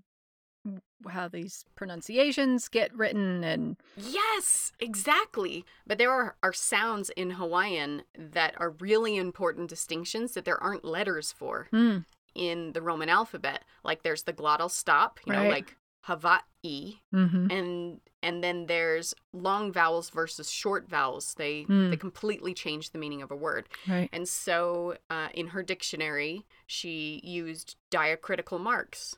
how 1.10 1.30
these 1.30 1.64
pronunciations 1.76 2.68
get 2.68 2.94
written 2.94 3.44
and 3.46 3.78
Yes, 3.96 4.74
exactly. 4.82 5.66
But 5.88 5.98
there 5.98 6.12
are, 6.12 6.36
are 6.44 6.52
sounds 6.54 7.10
in 7.12 7.32
Hawaiian 7.32 8.04
that 8.18 8.54
are 8.58 8.72
really 8.72 9.16
important 9.16 9.70
distinctions 9.70 10.34
that 10.34 10.44
there 10.44 10.62
aren't 10.62 10.84
letters 10.84 11.32
for 11.32 11.68
Hmm. 11.72 12.00
In 12.36 12.74
the 12.74 12.82
Roman 12.82 13.10
alphabet. 13.10 13.64
Like 13.84 14.04
there's 14.04 14.24
the 14.24 14.34
glottal 14.34 14.70
stop, 14.72 15.20
you 15.26 15.34
know, 15.34 15.40
Right. 15.44 15.52
like 15.52 15.76
Hawaii, 16.02 17.00
Mhm. 17.14 17.52
and 17.52 18.02
and 18.22 18.44
then 18.44 18.66
there's 18.66 19.14
long 19.32 19.72
vowels 19.72 20.10
versus 20.10 20.50
short 20.52 20.90
vowels. 20.90 21.34
They 21.36 21.64
Hmm. 21.64 21.90
they 21.90 21.98
completely 21.98 22.54
change 22.54 22.90
the 22.92 22.98
meaning 22.98 23.22
of 23.22 23.32
a 23.32 23.36
word. 23.36 23.70
right. 23.88 24.10
And 24.12 24.28
so 24.28 24.98
uh, 25.10 25.30
in 25.34 25.48
her 25.48 25.64
dictionary, 25.64 26.46
she 26.68 27.22
used 27.24 27.76
diacritical 27.92 28.60
marks. 28.60 29.16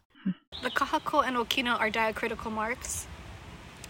The 0.62 0.70
kahako 0.70 1.26
and 1.26 1.36
okina 1.36 1.80
are 1.80 1.90
diacritical 1.90 2.52
marks. 2.52 3.08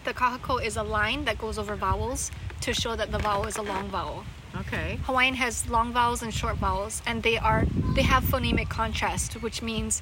The 0.06 0.14
kahako 0.14 0.64
is 0.64 0.78
a 0.78 0.84
line 0.84 1.26
that 1.26 1.38
goes 1.38 1.58
over 1.60 1.76
vowels 1.76 2.32
to 2.62 2.74
show 2.74 2.96
that 2.96 3.12
the 3.12 3.18
vowel 3.20 3.46
is 3.48 3.58
a 3.58 3.62
long 3.62 3.90
vowel. 3.90 4.24
Okay. 4.56 5.00
Hawaiian 5.04 5.36
has 5.36 5.68
long 5.70 5.94
vowels 5.94 6.22
and 6.22 6.34
short 6.34 6.58
vowels, 6.58 7.02
and 7.06 7.24
they 7.24 7.38
are 7.38 7.66
they 7.96 8.02
have 8.02 8.24
phonemic 8.24 8.70
contrast, 8.70 9.34
which 9.42 9.62
means 9.62 10.02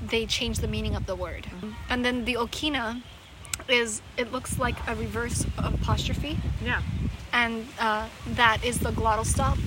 they 0.00 0.26
change 0.26 0.58
the 0.58 0.68
meaning 0.68 0.94
of 0.94 1.06
the 1.06 1.16
word. 1.16 1.46
And 1.90 2.04
then 2.04 2.24
the 2.24 2.34
okina 2.34 3.02
is 3.68 4.00
it 4.16 4.30
looks 4.32 4.58
like 4.58 4.76
a 4.86 4.94
reverse 4.94 5.44
apostrophe, 5.58 6.38
Yeah. 6.64 6.82
and 7.32 7.66
uh, 7.80 8.08
that 8.28 8.64
is 8.64 8.78
the 8.78 8.90
glottal 8.92 9.26
stop, 9.26 9.58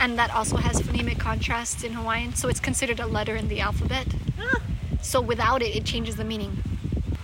and 0.00 0.18
that 0.18 0.34
also 0.34 0.56
has 0.56 0.80
phonemic 0.82 1.18
contrast 1.20 1.84
in 1.84 1.92
Hawaiian, 1.92 2.34
so 2.34 2.48
it's 2.48 2.60
considered 2.60 2.98
a 2.98 3.06
letter 3.06 3.36
in 3.36 3.46
the 3.48 3.60
alphabet. 3.60 4.06
Ah. 4.40 4.60
So 5.02 5.20
without 5.20 5.62
it, 5.62 5.76
it 5.76 5.84
changes 5.84 6.16
the 6.16 6.24
meaning. 6.24 6.62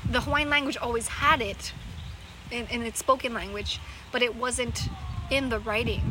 The 0.09 0.21
Hawaiian 0.21 0.49
language 0.49 0.77
always 0.77 1.09
had 1.09 1.43
it 1.43 1.73
in, 2.53 2.67
in 2.69 2.83
its 2.83 3.01
spoken 3.01 3.35
language, 3.35 3.81
but 4.13 4.23
it 4.23 4.37
wasn't 4.37 4.89
in 5.31 5.49
the 5.49 5.59
writing. 5.59 6.03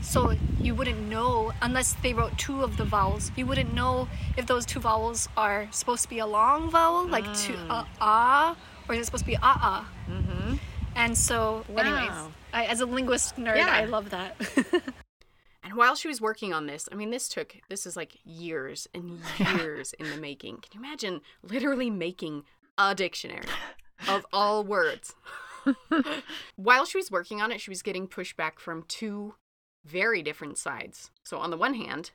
So 0.00 0.34
you 0.60 0.74
wouldn't 0.74 1.08
know 1.08 1.52
unless 1.60 1.94
they 2.02 2.14
wrote 2.14 2.36
two 2.38 2.62
of 2.62 2.76
the 2.76 2.84
vowels. 2.84 3.30
You 3.36 3.46
wouldn't 3.46 3.74
know 3.74 4.08
if 4.36 4.46
those 4.46 4.64
two 4.64 4.80
vowels 4.80 5.28
are 5.36 5.68
supposed 5.70 6.02
to 6.04 6.08
be 6.08 6.18
a 6.18 6.26
long 6.26 6.70
vowel, 6.70 7.06
like 7.06 7.24
to 7.44 7.54
uh, 7.68 7.84
ah, 8.00 8.56
or 8.88 8.94
is 8.94 9.02
it 9.02 9.04
supposed 9.06 9.24
to 9.24 9.30
be 9.30 9.36
ah 9.42 9.58
ah? 9.62 9.90
Mm-hmm. 10.10 10.54
And 10.96 11.16
so, 11.16 11.64
anyways, 11.76 12.10
I, 12.52 12.64
as 12.64 12.80
a 12.80 12.86
linguist 12.86 13.36
nerd, 13.36 13.56
Yeah. 13.56 13.68
I 13.70 13.84
love 13.84 14.10
that. 14.10 14.34
And 15.68 15.76
while 15.76 15.96
she 15.96 16.08
was 16.08 16.18
working 16.18 16.54
on 16.54 16.66
this, 16.66 16.88
I 16.90 16.94
mean, 16.94 17.10
this 17.10 17.28
took, 17.28 17.56
this 17.68 17.84
is 17.84 17.94
like 17.94 18.16
years 18.24 18.88
and 18.94 19.20
years 19.58 19.92
in 19.98 20.08
the 20.08 20.16
making. 20.16 20.58
Can 20.58 20.70
you 20.72 20.80
imagine 20.80 21.20
literally 21.42 21.90
making 21.90 22.44
a 22.78 22.94
dictionary 22.94 23.48
of 24.08 24.24
all 24.32 24.64
words? 24.64 25.14
while 26.56 26.86
she 26.86 26.96
was 26.96 27.10
working 27.10 27.42
on 27.42 27.52
it, 27.52 27.60
she 27.60 27.70
was 27.70 27.82
getting 27.82 28.08
pushback 28.08 28.58
from 28.58 28.84
two 28.88 29.34
very 29.84 30.22
different 30.22 30.58
sides. 30.58 31.10
So, 31.22 31.38
on 31.38 31.50
the 31.50 31.56
one 31.56 31.74
hand, 31.74 32.12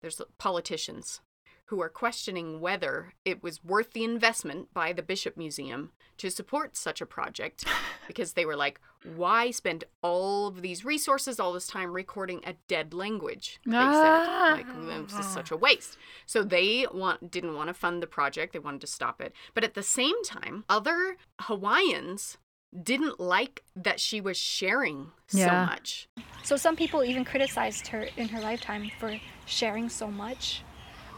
there's 0.00 0.20
politicians 0.38 1.20
who 1.66 1.80
are 1.82 1.88
questioning 1.88 2.60
whether 2.60 3.12
it 3.24 3.42
was 3.42 3.64
worth 3.64 3.92
the 3.92 4.04
investment 4.04 4.72
by 4.72 4.92
the 4.92 5.02
Bishop 5.02 5.36
Museum 5.36 5.90
to 6.16 6.30
support 6.30 6.76
such 6.76 7.00
a 7.00 7.06
project 7.06 7.64
because 8.06 8.32
they 8.32 8.46
were 8.46 8.54
like, 8.54 8.80
why 9.16 9.50
spend 9.50 9.82
all 10.00 10.46
of 10.46 10.62
these 10.62 10.84
resources, 10.84 11.40
all 11.40 11.52
this 11.52 11.66
time 11.66 11.92
recording 11.92 12.40
a 12.44 12.54
dead 12.68 12.94
language? 12.94 13.58
They 13.66 13.72
said, 13.72 13.80
ah. 13.82 14.52
like, 14.52 15.08
this 15.08 15.18
is 15.18 15.26
such 15.26 15.50
a 15.50 15.56
waste. 15.56 15.98
So 16.24 16.44
they 16.44 16.86
want 16.92 17.30
didn't 17.32 17.54
want 17.54 17.68
to 17.68 17.74
fund 17.74 18.00
the 18.00 18.06
project. 18.06 18.52
They 18.52 18.60
wanted 18.60 18.80
to 18.82 18.86
stop 18.86 19.20
it. 19.20 19.32
But 19.52 19.64
at 19.64 19.74
the 19.74 19.82
same 19.82 20.22
time, 20.24 20.64
other 20.68 21.16
Hawaiians 21.42 22.38
didn't 22.82 23.18
like 23.20 23.62
that 23.74 24.00
she 24.00 24.20
was 24.20 24.36
sharing 24.36 25.12
Yeah. 25.32 25.46
so 25.46 25.66
much. 25.66 26.08
So 26.42 26.56
some 26.56 26.76
people 26.76 27.02
even 27.04 27.24
criticized 27.24 27.88
her 27.88 28.08
in 28.16 28.28
her 28.28 28.40
lifetime 28.40 28.90
for 28.98 29.18
sharing 29.46 29.88
so 29.88 30.08
much 30.08 30.62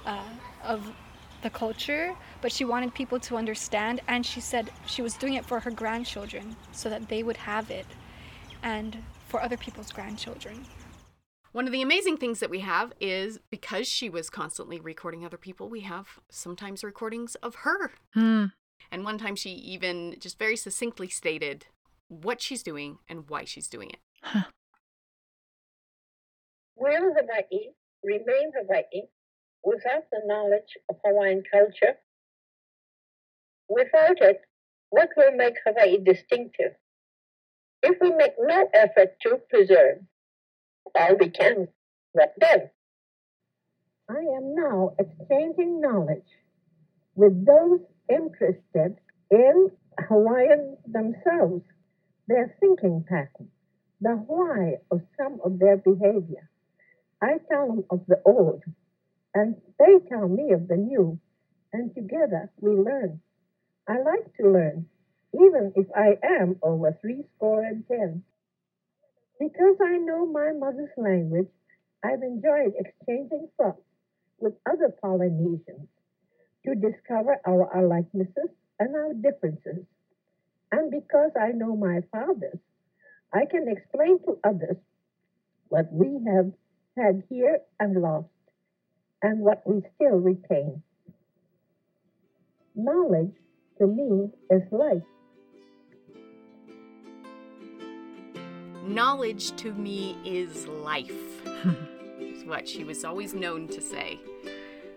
uh, 0.06 0.24
of 0.62 0.92
the 1.42 1.50
culture, 1.50 2.16
but 2.40 2.50
she 2.50 2.64
wanted 2.64 2.94
people 2.94 3.20
to 3.20 3.36
understand, 3.36 4.00
and 4.08 4.24
she 4.24 4.40
said 4.40 4.70
she 4.86 5.02
was 5.02 5.14
doing 5.14 5.34
it 5.34 5.44
for 5.44 5.60
her 5.60 5.70
grandchildren 5.70 6.56
so 6.72 6.88
that 6.90 7.08
they 7.08 7.22
would 7.22 7.36
have 7.36 7.70
it, 7.70 7.86
and 8.62 8.98
for 9.28 9.40
other 9.42 9.56
people's 9.56 9.92
grandchildren. 9.92 10.64
One 11.52 11.66
of 11.66 11.72
the 11.72 11.82
amazing 11.82 12.16
things 12.18 12.40
that 12.40 12.50
we 12.50 12.60
have 12.60 12.92
is 13.00 13.38
because 13.50 13.86
she 13.88 14.10
was 14.10 14.30
constantly 14.30 14.80
recording 14.80 15.24
other 15.24 15.36
people, 15.36 15.68
we 15.68 15.80
have 15.80 16.18
sometimes 16.28 16.82
recordings 16.84 17.34
of 17.36 17.56
her. 17.56 17.92
Hmm. 18.14 18.46
And 18.90 19.04
one 19.04 19.18
time 19.18 19.36
she 19.36 19.50
even 19.50 20.16
just 20.18 20.38
very 20.38 20.56
succinctly 20.56 21.08
stated 21.08 21.66
what 22.08 22.40
she's 22.40 22.62
doing 22.62 22.98
and 23.08 23.28
why 23.28 23.44
she's 23.44 23.68
doing 23.68 23.90
it. 23.90 24.00
Will 26.76 27.12
Hawaii 27.14 27.72
remain 28.02 28.52
Hawaii 28.56 29.08
without 29.64 30.04
the 30.10 30.20
knowledge 30.24 30.78
of 30.88 30.96
Hawaiian 31.04 31.42
culture? 31.50 31.96
Without 33.68 34.20
it, 34.20 34.40
what 34.90 35.10
will 35.16 35.32
make 35.32 35.56
Hawaii 35.66 35.98
distinctive? 35.98 36.72
If 37.82 37.98
we 38.00 38.10
make 38.12 38.32
no 38.38 38.68
effort 38.72 39.20
to 39.22 39.40
preserve 39.50 39.98
all 40.94 41.16
we 41.16 41.28
can, 41.28 41.68
what 42.12 42.32
then? 42.38 42.70
I 44.08 44.20
am 44.36 44.54
now 44.54 44.94
exchanging 44.98 45.80
knowledge 45.80 46.24
with 47.14 47.44
those 47.44 47.80
interested 48.08 48.98
in 49.30 49.70
Hawaiians 50.08 50.78
themselves, 50.86 51.64
their 52.26 52.56
thinking 52.60 53.04
pattern, 53.08 53.50
the 54.00 54.12
why 54.12 54.76
of 54.90 55.02
some 55.16 55.40
of 55.44 55.58
their 55.58 55.76
behavior. 55.76 56.48
I 57.20 57.38
tell 57.50 57.66
them 57.66 57.84
of 57.90 58.06
the 58.06 58.20
old, 58.24 58.62
and 59.34 59.56
they 59.78 59.98
tell 60.08 60.28
me 60.28 60.52
of 60.52 60.68
the 60.68 60.76
new, 60.76 61.18
and 61.72 61.94
together 61.94 62.50
we 62.60 62.70
learn. 62.70 63.20
I 63.88 63.98
like 64.02 64.34
to 64.36 64.50
learn, 64.50 64.86
even 65.34 65.72
if 65.76 65.86
I 65.96 66.18
am 66.22 66.58
over 66.62 66.96
three 67.00 67.24
score 67.36 67.62
and 67.62 67.86
ten. 67.88 68.22
Because 69.40 69.76
I 69.82 69.98
know 69.98 70.26
my 70.26 70.52
mother's 70.52 70.90
language, 70.96 71.48
I've 72.02 72.22
enjoyed 72.22 72.74
exchanging 72.78 73.48
thoughts 73.56 73.82
with 74.38 74.54
other 74.66 74.94
Polynesians 75.00 75.88
to 76.68 76.74
discover 76.74 77.38
our 77.46 77.70
unlikenesses 77.74 78.50
and 78.78 78.94
our 78.94 79.14
differences. 79.14 79.84
And 80.70 80.90
because 80.90 81.30
I 81.40 81.52
know 81.52 81.74
my 81.76 82.00
fathers, 82.12 82.58
I 83.32 83.46
can 83.50 83.66
explain 83.68 84.18
to 84.24 84.38
others 84.44 84.76
what 85.68 85.90
we 85.92 86.18
have 86.26 86.52
had 86.96 87.22
here 87.28 87.60
and 87.80 88.00
lost, 88.00 88.26
and 89.22 89.40
what 89.40 89.62
we 89.66 89.82
still 89.94 90.16
retain. 90.16 90.82
Knowledge 92.74 93.34
to 93.78 93.86
me 93.86 94.30
is 94.50 94.62
life. 94.70 95.02
Knowledge 98.84 99.52
to 99.56 99.72
me 99.72 100.16
is 100.24 100.66
life. 100.66 101.12
is 102.20 102.44
what 102.44 102.68
she 102.68 102.84
was 102.84 103.04
always 103.04 103.34
known 103.34 103.68
to 103.68 103.80
say. 103.80 104.18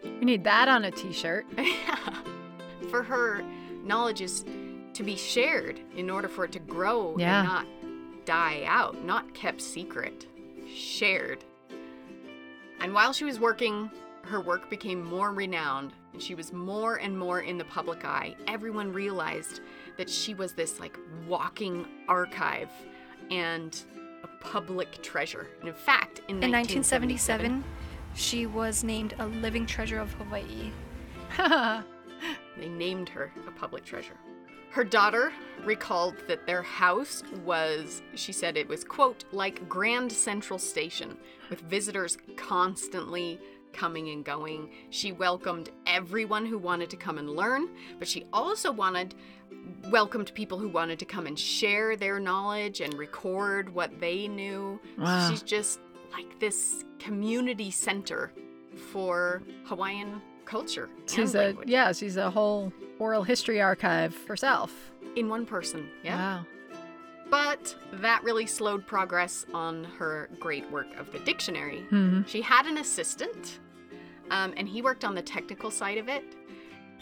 We 0.04 0.26
need 0.26 0.44
that 0.44 0.68
on 0.68 0.86
a 0.86 0.92
t-shirt. 0.92 1.46
for 2.90 3.04
her, 3.04 3.44
knowledge 3.84 4.22
is 4.22 4.46
to 4.94 5.04
be 5.04 5.16
shared 5.16 5.80
in 5.96 6.10
order 6.10 6.28
for 6.28 6.46
it 6.46 6.52
to 6.54 6.60
grow 6.60 7.16
Yeah. 7.18 7.40
and 7.40 7.48
not 7.48 8.26
die 8.26 8.64
out, 8.66 9.04
not 9.06 9.34
kept 9.34 9.62
secret. 9.62 10.28
Shared. 10.74 11.44
And 12.80 12.94
while 12.94 13.14
she 13.14 13.24
was 13.26 13.40
working, 13.40 13.90
her 14.24 14.40
work 14.42 14.70
became 14.70 15.04
more 15.04 15.32
renowned 15.32 15.94
and 16.14 16.22
she 16.22 16.36
was 16.36 16.52
more 16.52 16.96
and 16.98 17.18
more 17.18 17.42
in 17.42 17.58
the 17.58 17.66
public 17.66 18.04
eye. 18.06 18.36
Everyone 18.48 18.92
realized 18.92 19.62
that 19.98 20.10
she 20.10 20.34
was 20.34 20.54
this 20.54 20.80
like 20.80 20.98
walking 21.28 21.86
archive 22.08 22.70
and 23.30 23.82
a 24.24 24.28
public 24.44 25.02
treasure. 25.02 25.48
And 25.60 25.70
in 25.70 25.76
fact, 25.76 26.20
in, 26.28 26.44
In 26.44 26.52
1977, 26.52 27.64
1977, 27.64 27.64
she 28.16 28.46
was 28.46 28.84
named 28.84 29.14
a 29.20 29.28
living 29.28 29.66
treasure 29.66 30.00
of 30.00 30.12
Hawaii. 30.14 30.72
They 32.58 32.70
named 32.70 33.10
her 33.10 33.32
a 33.48 33.52
public 33.52 33.84
treasure. 33.84 34.18
Her 34.70 34.84
daughter 34.84 35.34
recalled 35.66 36.16
that 36.28 36.46
their 36.46 36.62
house 36.62 37.24
was, 37.44 38.02
she 38.16 38.32
said 38.32 38.56
it 38.56 38.68
was, 38.68 38.84
quote, 38.84 39.26
like 39.32 39.68
Grand 39.68 40.12
Central 40.12 40.58
Station, 40.58 41.18
with 41.50 41.60
visitors 41.62 42.18
constantly 42.38 43.40
coming 43.74 44.10
and 44.10 44.24
going. 44.24 44.70
She 44.90 45.12
welcomed 45.12 45.72
everyone 45.86 46.46
who 46.46 46.58
wanted 46.58 46.90
to 46.92 46.98
come 46.98 47.18
and 47.18 47.32
learn, 47.32 47.70
but 48.00 48.08
she 48.08 48.26
also 48.32 48.72
wanted 48.72 49.16
welcomed 49.90 50.34
people 50.34 50.58
who 50.58 50.70
wanted 50.70 51.00
to 51.00 51.06
come 51.06 51.28
and 51.28 51.38
share 51.38 51.96
their 51.96 52.20
knowledge 52.20 52.80
and 52.80 52.94
record 52.94 53.74
what 53.74 54.00
they 54.00 54.28
knew. 54.28 54.80
Wow. 54.98 55.30
She's 55.30 55.42
just 55.42 55.80
like 56.12 56.40
this 56.40 56.84
community 57.00 57.72
center 57.72 58.32
for 58.92 59.42
Hawaiian 59.66 60.22
culture. 60.46 60.90
She's 61.08 61.34
and 61.36 61.44
a 61.44 61.46
language. 61.48 61.70
yeah, 61.70 61.92
she's 61.92 62.18
a 62.18 62.30
whole 62.30 62.72
oral 63.00 63.24
history 63.24 63.62
archive 63.62 64.16
herself. 64.28 64.72
in 65.16 65.28
one 65.28 65.46
person. 65.46 65.90
Yeah. 66.04 66.16
Wow. 66.38 66.46
But 67.30 67.76
that 67.96 68.24
really 68.24 68.46
slowed 68.46 68.86
progress 68.88 69.46
on 69.54 69.84
her 69.98 70.30
great 70.40 70.70
work 70.72 70.88
of 70.98 71.12
the 71.12 71.20
dictionary. 71.20 71.86
Mhm. 71.92 72.28
She 72.28 72.42
had 72.42 72.66
an 72.66 72.78
assistant, 72.78 73.60
um, 74.30 74.54
and 74.58 74.68
he 74.68 74.82
worked 74.82 75.04
on 75.06 75.16
the 75.16 75.22
technical 75.22 75.72
side 75.72 75.98
of 75.98 76.08
it. 76.10 76.24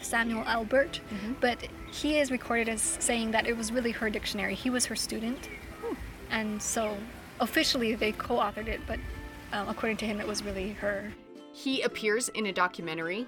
Samuel 0.00 0.44
Elbert, 0.46 1.00
Mm-hmm. 1.12 1.32
but 1.40 1.58
he 1.92 2.18
is 2.18 2.30
recorded 2.30 2.68
as 2.68 2.80
saying 2.80 3.32
that 3.32 3.46
it 3.46 3.56
was 3.56 3.70
really 3.72 3.90
her 3.90 4.08
dictionary. 4.08 4.54
He 4.54 4.70
was 4.70 4.86
her 4.86 4.96
student, 4.96 5.48
Hmm. 5.82 5.94
and 6.30 6.62
so 6.62 6.96
officially 7.40 7.94
they 7.94 8.12
co-authored 8.12 8.68
it, 8.68 8.80
but 8.86 8.98
um, 9.52 9.68
according 9.68 9.96
to 9.98 10.06
him, 10.06 10.20
it 10.20 10.26
was 10.26 10.44
really 10.44 10.70
her. 10.72 11.12
He 11.52 11.82
appears 11.82 12.28
in 12.30 12.46
a 12.46 12.52
documentary 12.52 13.26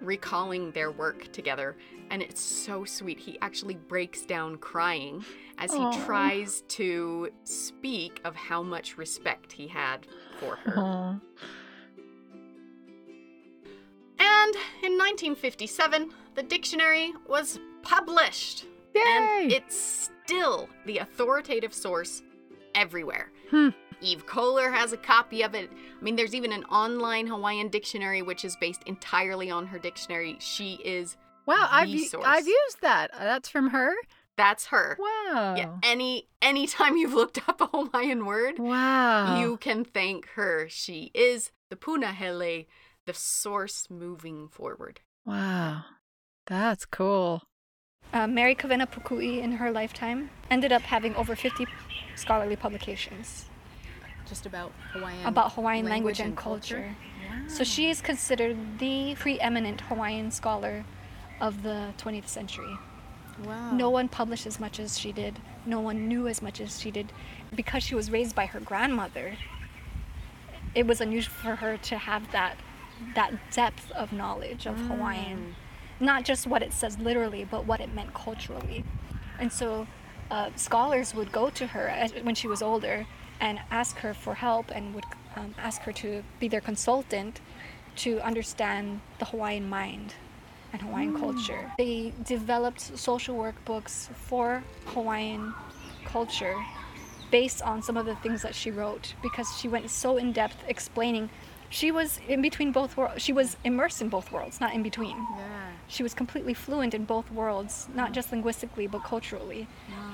recalling 0.00 0.70
their 0.72 0.90
work 0.90 1.32
together, 1.32 1.76
and 2.10 2.22
it's 2.22 2.40
so 2.40 2.84
sweet. 2.84 3.18
He 3.18 3.38
actually 3.40 3.74
breaks 3.74 4.22
down 4.22 4.58
crying 4.58 5.24
as 5.58 5.72
he 5.72 5.78
Aw. 5.78 6.04
tries 6.04 6.62
to 6.68 7.30
speak 7.44 8.20
of 8.24 8.36
how 8.36 8.62
much 8.62 8.98
respect 8.98 9.52
he 9.52 9.66
had 9.66 10.06
for 10.38 10.56
her. 10.56 10.74
Aw. 10.78 11.20
And 14.18 14.54
in 14.82 14.92
1957, 14.96 16.10
the 16.34 16.42
dictionary 16.42 17.12
was 17.26 17.58
published. 17.82 18.66
Yay! 18.94 19.02
And 19.06 19.52
it's 19.52 20.10
still 20.24 20.68
the 20.84 20.98
authoritative 20.98 21.74
source 21.74 22.22
everywhere. 22.74 23.32
Hmm. 23.50 23.68
Eve 24.02 24.26
Koller 24.26 24.70
has 24.70 24.92
a 24.92 24.96
copy 24.96 25.42
of 25.42 25.54
it. 25.54 25.70
I 25.72 26.04
mean, 26.04 26.16
there's 26.16 26.34
even 26.34 26.52
an 26.52 26.64
online 26.64 27.26
Hawaiian 27.26 27.68
dictionary 27.68 28.20
which 28.22 28.44
is 28.44 28.56
based 28.56 28.82
entirely 28.84 29.50
on 29.50 29.66
her 29.66 29.78
dictionary. 29.78 30.36
She 30.40 30.74
is 30.84 31.16
Wow, 31.46 31.68
I've 31.70 31.88
source. 32.00 32.24
I've 32.26 32.46
used 32.46 32.82
that. 32.82 33.10
Uh, 33.14 33.20
That's 33.20 33.48
from 33.48 33.70
her. 33.70 33.94
that's 34.36 34.66
her. 34.66 34.98
Wow. 34.98 35.54
Yeah, 35.56 35.70
any 35.82 36.28
anytime 36.42 36.96
you've 36.96 37.14
looked 37.14 37.48
up 37.48 37.60
a 37.60 37.66
Hawaiian 37.68 38.26
word, 38.26 38.58
Wow. 38.58 39.40
you 39.40 39.56
can 39.56 39.84
thank 39.84 40.28
her. 40.34 40.66
She 40.68 41.10
is 41.14 41.52
the 41.70 41.76
punahele, 41.76 42.66
the 43.06 43.14
source 43.14 43.86
moving 43.88 44.48
forward. 44.48 45.00
Wow. 45.24 45.84
That's 46.46 46.84
cool. 46.84 47.42
Uh, 48.12 48.26
Mary 48.26 48.54
Kawena 48.54 48.86
Pukui, 48.90 49.42
in 49.42 49.52
her 49.52 49.72
lifetime, 49.72 50.30
ended 50.50 50.70
up 50.70 50.82
having 50.82 51.14
over 51.16 51.34
50 51.34 51.66
scholarly 52.16 52.56
publications 52.56 53.46
Just 54.26 54.46
about 54.46 54.72
Hawaiian 54.92 55.26
about 55.26 55.52
Hawaiian 55.52 55.86
language, 55.86 56.20
and 56.20 56.36
culture. 56.36 56.96
So 57.48 57.62
she 57.62 57.88
is 57.90 58.00
considered 58.00 58.78
the 58.78 59.14
preeminent 59.14 59.82
Hawaiian 59.82 60.30
scholar 60.30 60.84
of 61.40 61.62
the 61.62 61.92
20th 61.98 62.28
century. 62.28 62.76
Wow. 63.44 63.72
No 63.72 63.90
one 63.90 64.08
published 64.08 64.46
as 64.46 64.58
much 64.58 64.80
as 64.80 64.98
she 64.98 65.12
did. 65.12 65.38
No 65.66 65.80
one 65.80 66.08
knew 66.08 66.26
as 66.26 66.40
much 66.40 66.60
as 66.60 66.80
she 66.80 66.90
did. 66.90 67.12
Because 67.54 67.82
she 67.82 67.94
was 67.94 68.10
raised 68.10 68.34
by 68.34 68.46
her 68.46 68.60
grandmother, 68.60 69.36
it 70.74 70.86
was 70.86 71.00
unusual 71.00 71.34
for 71.34 71.56
her 71.56 71.76
to 71.76 71.98
have 71.98 72.32
that 72.32 72.56
that 73.14 73.32
depth 73.52 73.92
of 73.92 74.12
knowledge 74.12 74.66
of 74.66 74.78
Hawaiian. 74.78 75.54
Mm. 76.00 76.04
Not 76.04 76.24
just 76.24 76.46
what 76.46 76.62
it 76.62 76.72
says 76.72 76.98
literally, 76.98 77.44
but 77.44 77.66
what 77.66 77.80
it 77.80 77.92
meant 77.94 78.14
culturally. 78.14 78.84
And 79.38 79.52
so 79.52 79.86
uh, 80.30 80.50
scholars 80.56 81.14
would 81.14 81.32
go 81.32 81.50
to 81.50 81.66
her 81.68 81.88
as, 81.88 82.12
when 82.22 82.34
she 82.34 82.48
was 82.48 82.62
older 82.62 83.06
and 83.40 83.60
ask 83.70 83.96
her 83.98 84.14
for 84.14 84.34
help 84.34 84.70
and 84.74 84.94
would 84.94 85.04
um, 85.36 85.54
ask 85.58 85.82
her 85.82 85.92
to 85.92 86.22
be 86.40 86.48
their 86.48 86.60
consultant 86.60 87.40
to 87.96 88.20
understand 88.20 89.00
the 89.18 89.26
Hawaiian 89.26 89.68
mind 89.68 90.14
and 90.72 90.82
Hawaiian 90.82 91.18
culture. 91.18 91.70
They 91.78 92.12
developed 92.24 92.80
social 92.80 93.36
workbooks 93.36 94.08
for 94.14 94.62
Hawaiian 94.86 95.54
culture 96.04 96.56
based 97.30 97.62
on 97.62 97.82
some 97.82 97.96
of 97.96 98.06
the 98.06 98.14
things 98.16 98.42
that 98.42 98.54
she 98.54 98.70
wrote 98.70 99.14
because 99.22 99.48
she 99.58 99.68
went 99.68 99.90
so 99.90 100.16
in 100.16 100.32
depth 100.32 100.56
explaining. 100.68 101.30
She 101.70 101.90
was 101.90 102.20
in 102.28 102.42
between 102.42 102.72
both 102.72 102.96
worlds. 102.96 103.22
She 103.22 103.32
was 103.32 103.56
immersed 103.64 104.00
in 104.00 104.08
both 104.08 104.30
worlds, 104.30 104.60
not 104.60 104.74
in 104.74 104.82
between. 104.82 105.16
Yeah. 105.16 105.65
She 105.88 106.02
was 106.02 106.14
completely 106.14 106.54
fluent 106.54 106.94
in 106.94 107.04
both 107.04 107.30
worlds, 107.30 107.88
not 107.94 108.12
just 108.12 108.32
linguistically, 108.32 108.86
but 108.86 109.04
culturally. 109.04 109.68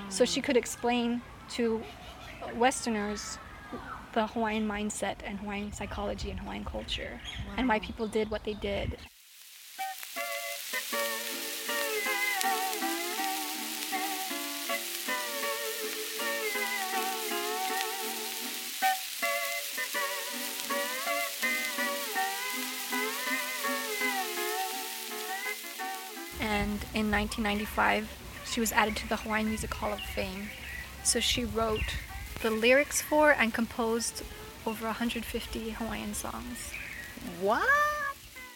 So 0.09 0.25
she 0.25 0.41
could 0.41 0.57
explain 0.57 1.21
to 1.51 1.81
Westerners 2.55 3.37
the 4.13 4.27
Hawaiian 4.27 4.67
mindset 4.67 5.17
and 5.23 5.39
Hawaiian 5.39 5.71
psychology 5.71 6.29
and 6.29 6.39
Hawaiian 6.39 6.65
culture 6.65 7.19
and 7.57 7.67
why 7.67 7.79
people 7.79 8.07
did 8.07 8.29
what 8.29 8.43
they 8.43 8.53
did. 8.53 8.97
In 27.03 27.11
1995, 27.11 28.09
she 28.45 28.59
was 28.59 28.71
added 28.71 28.95
to 28.97 29.09
the 29.09 29.17
Hawaiian 29.17 29.47
Music 29.47 29.73
Hall 29.73 29.93
of 29.93 29.99
Fame. 29.99 30.49
So 31.03 31.19
she 31.19 31.43
wrote 31.45 31.95
the 32.41 32.49
lyrics 32.49 33.01
for 33.01 33.31
and 33.31 33.53
composed 33.53 34.23
over 34.65 34.85
150 34.85 35.71
Hawaiian 35.71 36.13
songs. 36.13 36.71
What? 37.41 37.67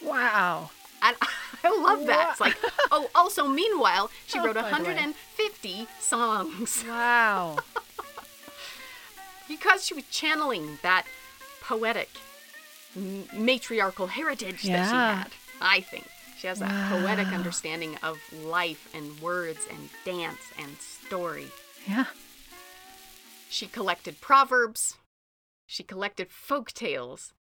Wow. 0.04 0.72
And 1.02 1.16
I 1.64 1.70
love 1.82 2.06
that. 2.08 2.30
It's 2.32 2.40
like, 2.42 2.58
oh, 2.92 3.10
also, 3.14 3.48
meanwhile, 3.48 4.10
she 4.26 4.40
Oh, 4.40 4.46
wrote 4.46 4.56
by 4.56 4.62
the 4.62 4.68
way. 4.68 4.72
150 4.72 5.88
songs 6.00 6.84
Wow. 6.88 7.58
because 9.48 9.86
she 9.86 9.94
was 9.94 10.06
channeling 10.10 10.80
that 10.84 11.06
poetic, 11.62 12.10
matriarchal 13.34 14.08
heritage 14.08 14.64
that 14.64 14.86
she 14.90 14.96
Yeah. 14.96 15.16
had. 15.24 15.32
I 15.60 15.82
think 15.82 16.08
she 16.38 16.48
has 16.48 16.60
that 16.60 16.90
poetic 16.92 17.28
understanding 17.28 17.96
of 18.04 18.20
life 18.34 18.88
and 18.94 19.20
words 19.20 19.66
and 19.70 19.90
dance 20.06 20.42
and 20.60 20.78
story. 20.78 21.48
yeah. 21.88 22.06
She 23.50 23.68
collected 23.68 24.20
proverbs. 24.22 24.98
She 25.66 25.84
collected 25.84 26.32
folk 26.32 26.72
tales. 26.74 27.34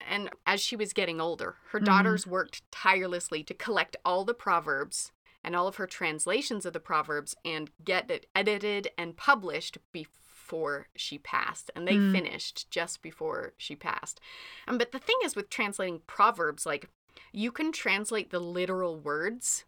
And 0.00 0.30
as 0.44 0.60
she 0.60 0.74
was 0.74 0.92
getting 0.92 1.20
older, 1.20 1.56
her 1.70 1.80
Mhm. 1.80 1.84
daughters 1.84 2.26
worked 2.26 2.68
tirelessly 2.72 3.44
to 3.44 3.54
collect 3.54 3.96
all 4.04 4.24
the 4.24 4.34
proverbs 4.34 5.12
and 5.44 5.54
all 5.54 5.68
of 5.68 5.76
her 5.76 5.86
translations 5.86 6.66
of 6.66 6.72
the 6.72 6.80
proverbs 6.80 7.36
and 7.44 7.70
get 7.84 8.10
it 8.10 8.28
edited 8.34 8.90
and 8.98 9.16
published 9.16 9.78
before 9.92 10.88
she 10.96 11.18
passed. 11.18 11.70
And 11.76 11.86
they 11.86 11.96
Mm. 11.96 12.12
finished 12.12 12.68
just 12.70 13.00
before 13.00 13.54
she 13.56 13.76
passed. 13.76 14.20
Um, 14.66 14.78
but 14.78 14.90
the 14.92 14.98
thing 14.98 15.16
is 15.22 15.36
with 15.36 15.48
translating 15.48 16.00
proverbs, 16.00 16.66
like 16.66 16.90
you 17.32 17.52
can 17.52 17.72
translate 17.72 18.30
the 18.30 18.40
literal 18.40 18.98
words, 18.98 19.64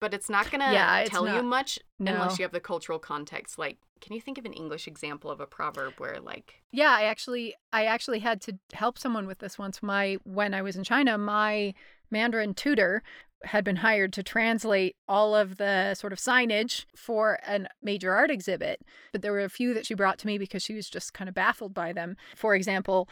but 0.00 0.12
it's 0.14 0.28
not 0.28 0.50
gonna 0.50 0.72
Yeah, 0.72 0.98
it's 1.00 1.10
tell 1.10 1.28
you 1.28 1.42
much 1.42 1.78
no. 1.98 2.12
unless 2.12 2.38
you 2.38 2.44
have 2.44 2.52
the 2.52 2.60
cultural 2.60 2.98
context. 2.98 3.58
Like, 3.58 3.78
can 4.00 4.14
you 4.14 4.20
think 4.20 4.36
of 4.38 4.44
an 4.44 4.52
English 4.52 4.88
example 4.88 5.30
of 5.30 5.40
a 5.40 5.46
proverb 5.46 5.94
where 5.98 6.18
like 6.20 6.62
Yeah, 6.72 6.90
I 6.90 7.04
actually 7.04 7.54
I 7.72 7.84
actually 7.84 8.18
had 8.18 8.40
to 8.42 8.58
help 8.72 8.98
someone 8.98 9.26
with 9.26 9.38
this 9.38 9.58
once. 9.58 9.82
My 9.82 10.18
when 10.24 10.54
I 10.54 10.62
was 10.62 10.76
in 10.76 10.84
China, 10.84 11.16
my 11.18 11.74
Mandarin 12.10 12.54
tutor 12.54 13.02
had 13.44 13.64
been 13.64 13.76
hired 13.76 14.12
to 14.12 14.22
translate 14.22 14.94
all 15.08 15.34
of 15.34 15.56
the 15.56 15.94
sort 15.94 16.12
of 16.12 16.18
signage 16.18 16.84
for 16.94 17.38
a 17.46 17.66
major 17.82 18.12
art 18.12 18.30
exhibit. 18.30 18.82
But 19.12 19.22
there 19.22 19.32
were 19.32 19.40
a 19.40 19.48
few 19.48 19.74
that 19.74 19.86
she 19.86 19.94
brought 19.94 20.18
to 20.20 20.26
me 20.26 20.38
because 20.38 20.62
she 20.62 20.74
was 20.74 20.88
just 20.88 21.12
kind 21.12 21.28
of 21.28 21.34
baffled 21.34 21.74
by 21.74 21.92
them. 21.92 22.16
For 22.36 22.54
example, 22.54 23.08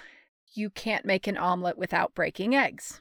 you 0.54 0.70
can't 0.70 1.04
make 1.04 1.26
an 1.26 1.36
omelet 1.36 1.78
without 1.78 2.14
breaking 2.14 2.54
eggs. 2.54 3.00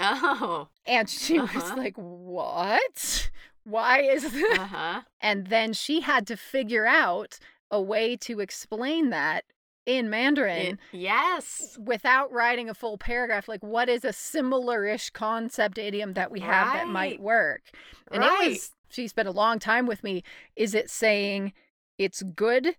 Oh 0.00 0.68
And 0.86 1.08
she 1.08 1.38
was 1.38 1.50
Uh-huh. 1.50 1.76
like, 1.76 1.94
"What? 1.96 3.30
Why 3.64 4.00
is 4.02 4.32
this? 4.32 4.58
uh-huh 4.58 5.02
And 5.20 5.46
then 5.48 5.72
she 5.72 6.00
had 6.00 6.26
to 6.28 6.36
figure 6.36 6.86
out 6.86 7.38
a 7.70 7.80
way 7.80 8.16
to 8.16 8.40
explain 8.40 9.10
that 9.10 9.44
in 9.86 10.08
Mandarin 10.10 10.78
It- 10.92 10.98
yes 10.98 11.76
without 11.80 12.30
writing 12.32 12.68
a 12.68 12.74
full 12.74 12.98
paragraph. 12.98 13.48
Like, 13.48 13.62
what 13.62 13.88
is 13.88 14.04
a 14.04 14.12
similar-ish 14.12 15.10
concept 15.10 15.78
idiom 15.78 16.12
that 16.14 16.30
we 16.30 16.40
have 16.40 16.72
that 16.72 16.88
might 16.88 17.20
work? 17.20 17.62
And 18.10 18.22
Right. 18.22 18.42
it 18.46 18.48
was, 18.50 18.70
she 18.90 19.08
spent 19.08 19.26
a 19.28 19.32
long 19.32 19.58
time 19.58 19.86
with 19.86 20.04
me. 20.04 20.22
Is 20.54 20.74
it 20.74 20.90
saying 20.90 21.52
it's 21.98 22.22
good 22.22 22.76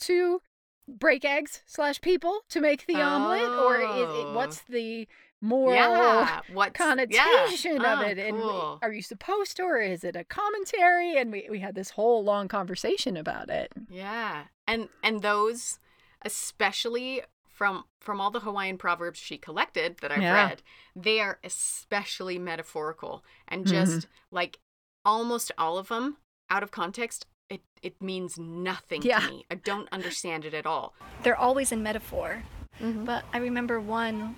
to 0.00 0.40
break 0.88 1.24
eggs 1.24 1.62
slash 1.66 2.00
people 2.00 2.40
to 2.48 2.60
make 2.60 2.86
the 2.86 3.00
omelet? 3.02 3.42
Or 3.64 3.76
is 3.76 3.84
it, 3.84 4.26
Oh. 4.26 4.32
what's 4.34 4.62
the 4.62 5.06
moral 5.42 5.74
yeah, 5.76 6.40
what's 6.52 6.76
connotation 6.76 7.76
yeah. 7.80 7.92
of 7.92 7.98
Oh, 8.00 8.02
it. 8.02 8.18
And 8.18 8.36
cool. 8.38 8.78
are 8.82 8.92
you 8.92 9.02
supposed 9.02 9.56
to, 9.58 9.62
or 9.64 9.80
is 9.80 10.02
it 10.04 10.16
a 10.16 10.24
commentary? 10.24 11.16
And 11.16 11.30
we, 11.32 11.46
we 11.50 11.60
had 11.60 11.74
this 11.74 11.90
whole 11.90 12.24
long 12.24 12.48
conversation 12.48 13.16
about 13.16 13.50
it. 13.50 13.72
Yeah. 13.88 14.44
And 14.66 14.88
and 15.02 15.22
those 15.22 15.78
especially 16.24 17.22
from 17.48 17.84
from 18.00 18.20
all 18.20 18.30
the 18.30 18.40
Hawaiian 18.40 18.78
proverbs 18.78 19.18
she 19.18 19.38
collected 19.38 19.98
that 20.00 20.12
I've 20.12 20.22
Yeah. 20.22 20.34
read, 20.48 20.62
they 20.94 21.20
are 21.20 21.38
especially 21.42 22.38
metaphorical 22.38 23.24
and 23.48 23.64
Mhm. 23.64 23.70
just 23.70 24.06
like 24.30 24.58
almost 25.04 25.52
all 25.56 25.78
of 25.78 25.88
them 25.88 26.18
out 26.50 26.62
of 26.62 26.70
context 26.70 27.26
it 27.48 27.62
it 27.82 28.02
means 28.02 28.38
nothing 28.38 29.02
Yeah. 29.02 29.20
to 29.20 29.28
me. 29.30 29.46
I 29.50 29.54
don't 29.54 29.88
understand 29.92 30.44
it 30.44 30.52
at 30.54 30.66
all. 30.66 30.94
They're 31.22 31.36
always 31.36 31.70
in 31.72 31.82
metaphor. 31.82 32.42
Mm-hmm. 32.80 33.04
But 33.04 33.24
I 33.32 33.38
remember 33.38 33.80
one, 33.80 34.36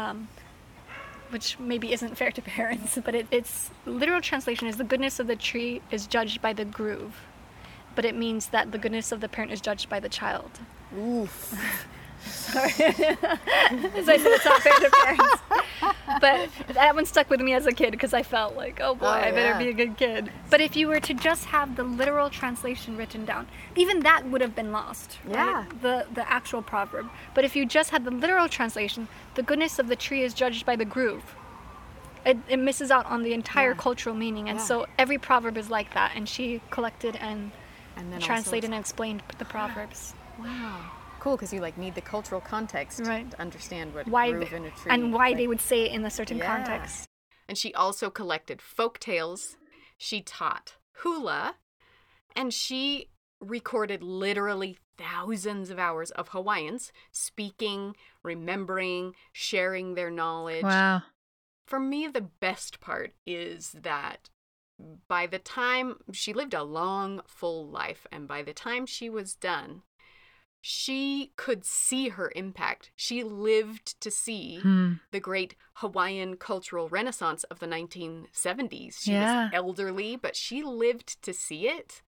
um, 0.00 0.28
which 1.30 1.58
maybe 1.58 1.92
isn't 1.92 2.16
fair 2.16 2.30
to 2.32 2.42
parents, 2.58 2.98
but 3.04 3.14
it, 3.14 3.26
its 3.30 3.70
literal 3.86 4.20
translation 4.20 4.66
is 4.68 4.76
the 4.76 4.84
goodness 4.84 5.18
of 5.20 5.26
the 5.26 5.36
tree 5.36 5.80
is 5.90 6.06
judged 6.06 6.40
by 6.42 6.52
the 6.52 6.64
groove. 6.64 7.22
But 7.94 8.04
it 8.04 8.14
means 8.14 8.48
that 8.48 8.72
the 8.72 8.78
goodness 8.78 9.12
of 9.12 9.20
the 9.20 9.28
parent 9.28 9.52
is 9.52 9.60
judged 9.60 9.88
by 9.88 10.00
the 10.00 10.08
child. 10.08 10.50
Oof. 10.96 11.54
Sorry. 12.24 12.70
so 12.70 12.86
I 12.86 13.94
said 13.94 14.26
it's 14.26 14.44
not 14.44 14.62
fair 14.62 14.74
to 14.74 14.90
parents. 14.90 15.34
But 16.20 16.50
that 16.74 16.94
one 16.94 17.06
stuck 17.06 17.30
with 17.30 17.40
me 17.40 17.54
as 17.54 17.66
a 17.66 17.72
kid 17.72 17.90
because 17.92 18.12
I 18.12 18.22
felt 18.22 18.56
like, 18.56 18.80
oh 18.82 18.94
boy, 18.94 19.06
Oh, 19.06 19.10
I 19.10 19.30
better 19.30 19.50
yeah. 19.50 19.58
be 19.58 19.68
a 19.68 19.72
good 19.72 19.96
kid. 19.96 20.30
But 20.50 20.60
if 20.60 20.76
you 20.76 20.88
were 20.88 21.00
to 21.00 21.14
just 21.14 21.46
have 21.46 21.76
the 21.76 21.84
literal 21.84 22.28
translation 22.30 22.96
written 22.96 23.24
down, 23.24 23.46
even 23.76 24.00
that 24.00 24.26
would 24.26 24.40
have 24.40 24.54
been 24.54 24.72
lost. 24.72 25.18
right? 25.24 25.34
Yeah. 25.34 25.64
The 25.80 26.06
the 26.12 26.30
actual 26.30 26.62
proverb. 26.62 27.08
But 27.34 27.44
if 27.44 27.56
you 27.56 27.64
just 27.66 27.90
had 27.90 28.04
the 28.04 28.10
literal 28.10 28.48
translation, 28.48 29.08
the 29.34 29.42
goodness 29.42 29.78
of 29.78 29.88
the 29.88 29.96
tree 29.96 30.22
is 30.22 30.34
judged 30.34 30.66
by 30.66 30.76
the 30.76 30.84
groove. 30.84 31.34
It, 32.26 32.36
it 32.48 32.58
misses 32.58 32.90
out 32.90 33.06
on 33.06 33.22
the 33.22 33.32
entire 33.32 33.70
Yeah. 33.70 33.76
cultural 33.78 34.14
meaning, 34.14 34.48
and 34.50 34.58
Yeah. 34.58 34.64
so 34.64 34.86
every 34.98 35.16
proverb 35.18 35.56
is 35.56 35.70
like 35.70 35.94
that. 35.94 36.12
And 36.14 36.28
she 36.28 36.60
collected 36.70 37.16
and 37.16 37.50
And 37.96 38.12
then 38.12 38.20
translated 38.20 38.70
and 38.70 38.78
explained 38.78 39.22
the 39.38 39.44
proverbs. 39.46 40.14
Wow. 40.38 40.80
Cool, 41.20 41.36
because 41.36 41.52
you 41.52 41.60
like 41.60 41.76
need 41.78 41.94
the 41.94 42.00
cultural 42.00 42.40
context 42.40 43.00
Right. 43.00 43.30
to 43.30 43.40
understand 43.40 43.94
what 43.94 44.08
Why 44.08 44.32
groove 44.32 44.52
in 44.52 44.64
a 44.64 44.70
tree 44.70 44.90
and 44.90 45.12
why 45.12 45.28
like- 45.28 45.36
they 45.36 45.46
would 45.46 45.60
say 45.60 45.82
it 45.84 45.92
in 45.92 46.04
a 46.04 46.10
certain 46.10 46.38
Yeah. 46.38 46.56
context. 46.56 47.06
And 47.46 47.58
she 47.58 47.74
also 47.74 48.10
collected 48.10 48.62
folk 48.62 48.98
tales. 48.98 49.56
She 49.98 50.22
taught 50.22 50.76
hula, 51.02 51.56
and 52.34 52.54
she 52.54 53.10
recorded 53.40 54.02
literally 54.02 54.78
thousands 54.96 55.70
of 55.70 55.78
hours 55.78 56.10
of 56.12 56.28
Hawaiians 56.28 56.92
speaking, 57.10 57.96
remembering, 58.22 59.14
sharing 59.32 59.94
their 59.94 60.10
knowledge. 60.10 60.64
Wow. 60.64 61.02
For 61.66 61.80
me, 61.80 62.06
the 62.08 62.20
best 62.20 62.80
part 62.80 63.14
is 63.26 63.72
that 63.72 64.30
by 65.08 65.26
the 65.26 65.38
time 65.38 66.02
she 66.12 66.32
lived 66.32 66.54
a 66.54 66.62
long, 66.62 67.22
full 67.26 67.68
life, 67.68 68.06
and 68.10 68.26
by 68.26 68.42
the 68.42 68.54
time 68.54 68.86
she 68.86 69.08
was 69.10 69.34
done, 69.34 69.82
she 70.60 71.32
could 71.36 71.64
see 71.64 72.08
her 72.10 72.30
impact. 72.36 72.90
She 72.96 73.22
lived 73.24 74.00
to 74.00 74.10
see 74.10 74.60
Hmm. 74.60 74.94
the 75.10 75.20
great 75.20 75.54
Hawaiian 75.74 76.36
cultural 76.36 76.88
renaissance 76.88 77.44
of 77.44 77.58
the 77.60 77.66
1970s. 77.66 79.02
She 79.02 79.12
Yeah. 79.12 79.44
was 79.46 79.50
elderly, 79.54 80.16
but 80.16 80.36
she 80.36 80.62
lived 80.62 81.22
to 81.22 81.32
see 81.32 81.66
it. 81.68 82.02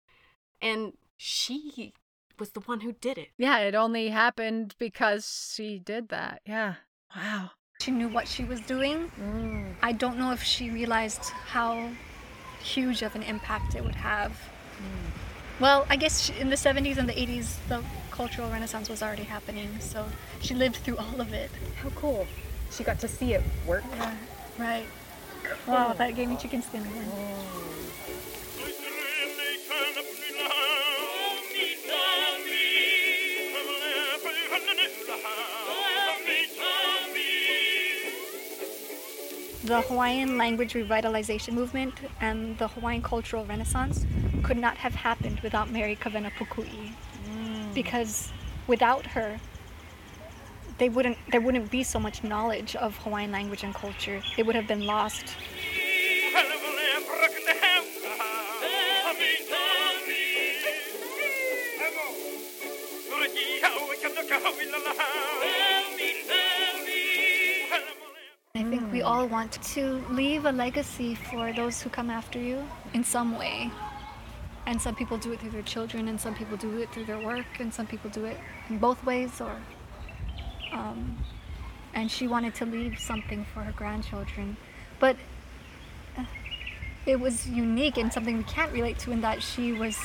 And 0.61 0.97
she 1.17 1.95
was 2.39 2.51
the 2.51 2.61
one 2.61 2.81
who 2.81 2.93
did 2.93 3.19
it. 3.19 3.31
Yeah, 3.39 3.59
it 3.59 3.75
only 3.75 4.09
happened 4.11 4.75
because 4.79 5.53
she 5.55 5.79
did 5.79 6.09
that. 6.11 6.43
Yeah. 6.45 6.77
Wow. 7.17 7.53
She 7.81 7.91
knew 7.91 8.09
what 8.09 8.29
she 8.29 8.45
was 8.45 8.61
doing. 8.61 9.11
Mm. 9.19 9.75
I 9.83 9.93
don't 9.93 10.19
know 10.19 10.33
if 10.33 10.43
she 10.43 10.71
realized 10.71 11.25
how 11.31 11.91
huge 12.63 13.03
of 13.03 13.15
an 13.17 13.23
impact 13.25 13.75
it 13.75 13.83
would 13.85 13.97
have. 13.97 14.39
Well, 15.63 15.87
I 15.89 15.95
guess 15.95 16.23
she, 16.23 16.33
in 16.41 16.51
the 16.51 16.57
70s 16.57 16.97
and 16.97 17.09
the 17.09 17.13
80s, 17.13 17.55
the 17.69 17.85
cultural 18.11 18.51
renaissance 18.51 18.89
was 18.89 19.01
already 19.01 19.23
happening, 19.23 19.79
so 19.79 20.07
she 20.41 20.57
lived 20.57 20.79
through 20.79 20.97
all 20.97 21.21
of 21.21 21.33
it. 21.33 21.53
How 21.81 21.91
cool. 21.91 22.27
She 22.73 22.83
got 22.83 22.99
to 22.99 23.07
see 23.07 23.35
it 23.35 23.45
work. 23.65 23.85
Yeah, 23.97 24.17
right. 24.59 24.87
Wow, 25.69 25.93
that 25.93 26.17
gave 26.17 26.29
me 26.29 26.37
chicken 26.37 26.63
skin 26.63 26.81
again. 26.81 27.07
Oh. 27.13 27.47
The 39.65 39.81
Hawaiian 39.83 40.39
language 40.39 40.75
revitalization 40.75 41.53
movement 41.53 41.95
and 42.21 42.59
the 42.59 42.67
Hawaiian 42.67 43.01
cultural 43.01 43.45
renaissance 43.45 44.05
could 44.43 44.57
not 44.57 44.77
have 44.79 44.93
happened 44.93 45.39
without 45.39 45.71
Mary 45.71 45.95
Kawena 45.95 46.33
Pukui. 46.33 46.91
Mm. 47.31 47.73
Because 47.73 48.33
without 48.67 49.07
her, 49.07 49.39
they 50.79 50.89
wouldn't 50.89 51.17
there 51.31 51.41
wouldn't 51.41 51.71
be 51.71 51.85
so 51.85 52.01
much 52.01 52.25
knowledge 52.25 52.75
of 52.75 52.97
Hawaiian 52.99 53.31
language 53.31 53.63
and 53.63 53.73
culture. 53.73 54.21
It 54.37 54.47
would 54.47 54.57
have 54.57 54.67
been 54.67 54.85
lost. 54.85 55.27
I 68.55 68.65
think 68.65 68.93
we 68.93 69.01
all 69.01 69.27
want 69.29 69.53
to 69.63 70.05
leave 70.11 70.45
a 70.45 70.53
legacy 70.53 71.15
for 71.15 71.55
those 71.55 71.81
who 71.81 71.89
come 71.89 72.11
after 72.11 72.39
you 72.39 72.69
in 72.93 73.03
some 73.03 73.39
way. 73.39 73.71
And 74.67 74.81
some 74.81 74.95
people 74.95 75.17
do 75.17 75.33
it 75.33 75.41
through 75.41 75.53
their 75.53 75.63
children, 75.63 76.07
and 76.07 76.21
some 76.21 76.35
people 76.35 76.59
do 76.59 76.77
it 76.77 76.93
through 76.93 77.07
their 77.07 77.19
work, 77.19 77.47
and 77.61 77.73
some 77.73 77.87
people 77.87 78.11
do 78.11 78.27
it 78.27 78.37
in 78.69 78.77
both 78.77 79.03
ways. 79.07 79.41
Or, 79.41 79.57
um, 80.71 81.17
and 81.95 82.11
she 82.11 82.29
wanted 82.29 82.55
to 82.57 82.67
leave 82.67 82.99
something 82.99 83.47
for 83.55 83.63
her 83.63 83.73
grandchildren, 83.73 84.59
but 85.01 85.17
uh, 86.19 86.25
it 87.07 87.19
was 87.19 87.49
unique 87.49 87.97
and 87.97 88.13
something 88.13 88.37
we 88.37 88.45
can't 88.45 88.73
relate 88.75 88.99
to 88.99 89.13
in 89.13 89.23
that 89.23 89.43
she 89.43 89.73
was 89.73 89.99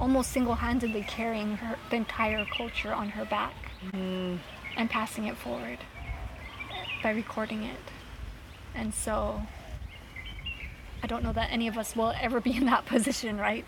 almost 0.00 0.32
single-handedly 0.32 1.04
carrying 1.06 1.56
her 1.58 1.76
the 1.90 1.96
entire 1.96 2.44
culture 2.46 2.92
on 2.92 3.10
her 3.10 3.24
back 3.26 3.54
and 3.92 4.90
passing 4.90 5.26
it 5.26 5.36
forward 5.36 5.78
by 7.02 7.10
recording 7.10 7.62
it. 7.62 7.80
And 8.74 8.94
so 8.94 9.42
I 11.02 11.06
don't 11.06 11.22
know 11.22 11.32
that 11.32 11.50
any 11.50 11.68
of 11.68 11.78
us 11.78 11.96
will 11.96 12.12
ever 12.20 12.40
be 12.40 12.56
in 12.56 12.66
that 12.66 12.86
position, 12.94 13.38
right? 13.38 13.64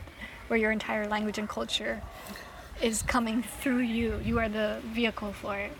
Where 0.48 0.58
your 0.58 0.70
entire 0.70 1.06
language 1.08 1.38
and 1.38 1.48
culture 1.48 2.02
is 2.80 3.02
coming 3.02 3.42
through 3.42 3.80
you. 3.80 4.20
You 4.24 4.38
are 4.38 4.48
the 4.48 4.80
vehicle 4.84 5.32
for 5.32 5.56
it. 5.56 5.72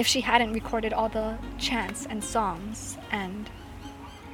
If 0.00 0.06
she 0.06 0.22
hadn't 0.22 0.54
recorded 0.54 0.94
all 0.94 1.10
the 1.10 1.36
chants 1.58 2.06
and 2.06 2.24
songs 2.24 2.96
and 3.10 3.50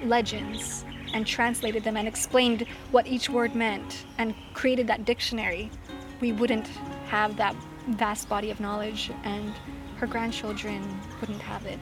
legends 0.05 0.85
and 1.13 1.27
translated 1.27 1.83
them 1.83 1.97
and 1.97 2.07
explained 2.07 2.69
what 2.93 3.09
each 3.09 3.29
word 3.29 3.57
meant 3.57 4.05
and 4.17 4.33
created 4.55 4.87
that 4.87 5.05
dictionary, 5.05 5.73
we 6.21 6.31
wouldn't 6.31 6.69
have 7.09 7.37
that 7.39 7.57
vast 7.89 8.29
body 8.29 8.53
of 8.53 8.61
knowledge 8.61 9.11
and 9.25 9.53
her 9.97 10.07
grandchildren 10.07 10.81
wouldn't 11.21 11.43
have 11.43 11.67
it. 11.67 11.81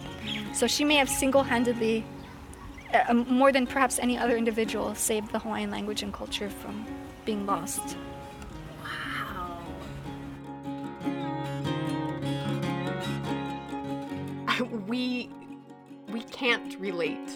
So 0.54 0.66
she 0.66 0.82
may 0.82 0.96
have 0.96 1.10
single 1.10 1.42
handedly, 1.42 2.06
uh, 2.94 3.12
more 3.12 3.52
than 3.52 3.66
perhaps 3.66 3.98
any 3.98 4.16
other 4.16 4.38
individual, 4.38 4.94
saved 4.94 5.30
the 5.30 5.40
Hawaiian 5.40 5.70
language 5.70 6.02
and 6.02 6.10
culture 6.10 6.48
from 6.48 6.86
being 7.26 7.44
lost. 7.44 7.98
We 14.94 15.28
we 16.12 16.20
can't 16.40 16.78
relate 16.78 17.28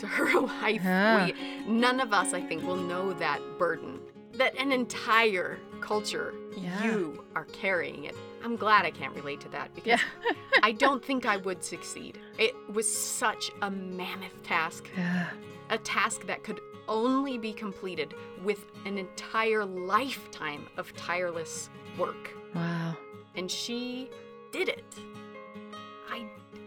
to 0.00 0.06
her 0.16 0.40
life. 0.40 0.82
We 1.26 1.34
none 1.72 2.00
of 2.00 2.12
us 2.12 2.34
I 2.34 2.40
think 2.40 2.66
will 2.66 2.82
know 2.92 3.12
that 3.14 3.40
burden. 3.58 4.00
That 4.34 4.54
an 4.60 4.72
entire 4.72 5.58
culture 5.80 6.34
Yeah. 6.56 6.84
you 6.84 7.24
are 7.36 7.44
carrying 7.62 8.04
it. 8.10 8.16
I'm 8.44 8.56
glad 8.56 8.84
I 8.84 8.90
can't 8.90 9.14
relate 9.14 9.40
to 9.46 9.48
that 9.50 9.72
because 9.74 10.00
Yeah. 10.00 10.32
I 10.68 10.72
don't 10.72 11.02
think 11.08 11.26
I 11.26 11.36
would 11.46 11.62
succeed. 11.62 12.18
It 12.38 12.54
was 12.72 12.88
such 13.22 13.44
a 13.62 13.70
mammoth 13.70 14.42
task, 14.42 14.82
Yeah. 14.96 15.28
a 15.70 15.78
task 15.78 16.26
that 16.26 16.42
could 16.42 16.60
only 16.88 17.38
be 17.38 17.52
completed 17.52 18.14
with 18.48 18.60
an 18.84 18.98
entire 18.98 19.64
lifetime 19.64 20.66
of 20.76 20.84
tireless 20.96 21.70
work 21.98 22.24
Wow. 22.54 22.96
and 23.36 23.48
she 23.50 24.10
did 24.52 24.68
it. 24.68 24.84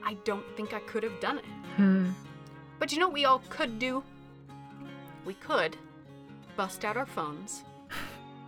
I 0.04 0.16
don't 0.26 0.46
think 0.56 0.74
I 0.74 0.80
could 0.80 1.04
have 1.04 1.20
done 1.20 1.40
it. 1.40 1.46
Hmm. 1.76 2.10
But 2.80 2.92
you 2.92 3.00
know 3.00 3.08
what 3.08 3.14
we 3.14 3.26
all 3.26 3.42
could 3.50 3.80
do? 3.80 4.04
We 5.26 5.34
could 5.36 5.76
bust 6.56 6.86
out 6.86 6.98
our 6.98 7.06
phones. 7.06 7.64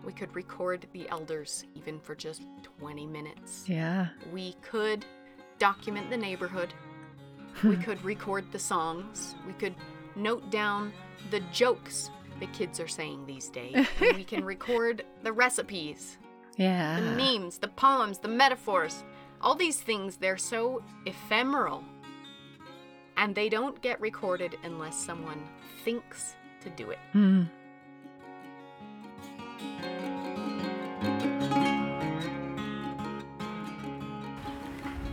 We 0.03 0.13
could 0.13 0.35
record 0.35 0.87
the 0.93 1.07
elders, 1.09 1.63
even 1.75 1.99
for 1.99 2.15
just 2.15 2.41
20 2.79 3.05
minutes. 3.05 3.65
Yeah. 3.69 4.07
We 4.33 4.53
could 4.63 5.05
document 5.59 6.09
the 6.09 6.17
neighborhood. 6.17 6.73
we 7.63 7.75
could 7.77 8.03
record 8.03 8.51
the 8.51 8.57
songs. 8.57 9.35
We 9.45 9.53
could 9.53 9.75
note 10.15 10.49
down 10.49 10.91
the 11.29 11.41
jokes 11.53 12.09
the 12.39 12.47
kids 12.47 12.79
are 12.79 12.87
saying 12.87 13.27
these 13.27 13.49
days. 13.49 13.85
We 13.99 14.23
can 14.23 14.43
record 14.55 15.05
the 15.21 15.31
recipes, 15.33 16.17
Yeah. 16.57 16.99
the 16.99 17.11
memes, 17.11 17.59
the 17.59 17.67
poems, 17.67 18.17
the 18.17 18.27
metaphors. 18.27 19.03
All 19.41 19.55
these 19.55 19.79
things, 19.79 20.17
they're 20.17 20.37
so 20.37 20.83
ephemeral. 21.05 21.83
And 23.17 23.33
they 23.33 23.49
don't 23.49 23.81
get 23.81 23.99
recorded 23.99 24.57
unless 24.63 24.95
someone 24.95 25.41
thinks 25.83 26.35
to 26.61 26.69
do 26.69 26.91
it. 26.91 26.99
Hmm. 27.11 27.43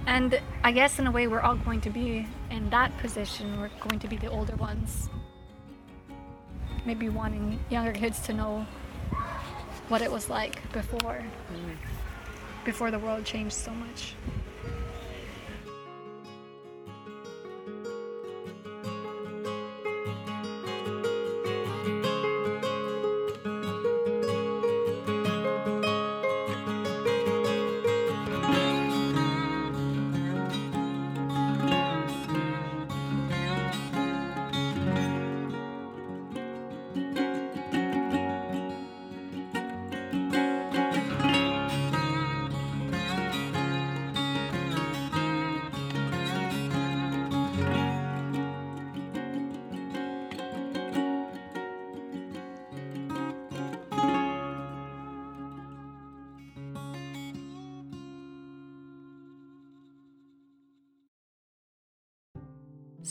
And 0.07 0.41
I 0.65 0.73
guess 0.73 0.99
in 0.99 1.07
a 1.07 1.11
way, 1.11 1.27
we're 1.27 1.41
all 1.41 1.57
going 1.57 1.81
to 1.83 1.91
be 1.91 2.27
in 2.51 2.71
that 2.71 2.97
position. 2.99 3.61
We're 3.61 3.71
going 3.89 3.99
to 4.01 4.09
be 4.09 4.17
the 4.17 4.29
older 4.29 4.57
ones. 4.57 5.09
Maybe 6.85 7.09
wanting 7.09 7.61
younger 7.71 7.93
kids 7.93 8.21
to 8.21 8.33
know 8.35 8.67
what 9.89 10.03
it 10.03 10.11
was 10.11 10.29
like 10.29 10.61
before, 10.73 11.23
before 12.69 12.91
the 12.91 12.99
world 12.99 13.25
changed 13.25 13.55
so 13.55 13.71
much. 13.71 14.15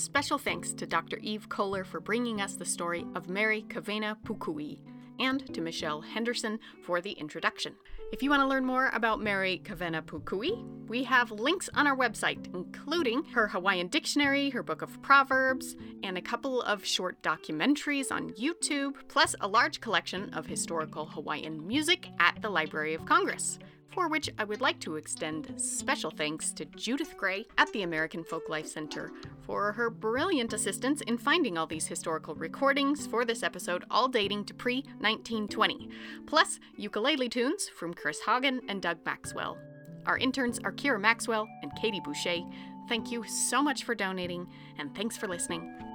Special 0.08 0.38
thanks 0.38 0.72
to 0.72 0.88
Dr. 0.88 1.18
Eve 1.18 1.50
Koller 1.50 1.84
for 1.84 2.00
bringing 2.00 2.40
us 2.40 2.56
the 2.56 2.64
story 2.64 3.06
of 3.14 3.28
Mary 3.28 3.66
Kawena 3.68 4.16
Pukui, 4.24 4.80
and 5.20 5.54
to 5.54 5.60
Michelle 5.60 6.00
Henderson 6.00 6.60
for 6.82 7.02
the 7.02 7.12
introduction. 7.12 7.76
If 8.14 8.24
you 8.24 8.30
want 8.30 8.42
to 8.42 8.48
learn 8.48 8.66
more 8.66 8.90
about 8.94 9.20
Mary 9.20 9.62
Kawena 9.66 10.02
Pukui, 10.02 10.66
we 10.88 11.04
have 11.04 11.30
links 11.30 11.70
on 11.74 11.88
our 11.88 11.96
website, 11.96 12.48
including 12.56 13.26
her 13.26 13.50
Hawaiian 13.50 13.90
dictionary, 13.90 14.50
her 14.52 14.64
book 14.64 14.82
of 14.82 15.02
proverbs, 15.02 15.76
and 16.04 16.18
a 16.18 16.22
couple 16.22 16.62
of 16.62 16.86
short 16.86 17.22
documentaries 17.22 18.10
on 18.10 18.30
YouTube, 18.30 18.94
plus 19.10 19.36
a 19.42 19.48
large 19.48 19.82
collection 19.82 20.34
of 20.34 20.46
historical 20.46 21.06
Hawaiian 21.06 21.68
music 21.68 22.08
at 22.22 22.42
the 22.42 22.50
Library 22.50 22.94
of 22.94 23.06
Congress 23.06 23.60
for 23.98 24.08
which 24.08 24.30
I 24.38 24.44
would 24.44 24.62
like 24.62 24.80
to 24.82 24.96
extend 24.96 25.60
special 25.60 26.12
thanks 26.12 26.52
to 26.52 26.66
Judith 26.66 27.18
Gray 27.18 27.46
at 27.58 27.74
the 27.74 27.82
American 27.82 28.24
Folklife 28.24 28.68
Center 28.68 29.12
for 29.48 29.72
her 29.72 29.90
brilliant 29.90 30.54
assistance 30.54 31.02
in 31.02 31.18
finding 31.18 31.58
all 31.58 31.66
these 31.66 31.88
historical 31.88 32.36
recordings 32.36 33.08
for 33.08 33.26
this 33.26 33.42
episode, 33.42 33.86
all 33.90 34.10
dating 34.10 34.44
to 34.46 34.54
pre 34.54 34.82
1920, 35.00 35.90
plus 36.28 36.60
ukulele 36.76 37.30
tunes 37.30 37.70
from 37.70 37.94
Chris 37.94 38.20
Haugen 38.28 38.60
and 38.68 38.82
Doug 38.82 38.98
Maxwell. 39.06 39.58
Our 40.06 40.18
interns 40.18 40.60
are 40.64 40.72
Kira 40.72 41.00
Maxwell 41.00 41.48
and 41.64 41.72
Katie 41.82 42.02
Boucher. 42.02 42.42
Thank 42.90 43.12
you 43.12 43.24
so 43.24 43.64
much 43.64 43.86
for 43.86 43.96
donating, 43.96 44.48
and 44.78 44.94
thanks 44.96 45.18
for 45.18 45.28
listening. 45.28 45.87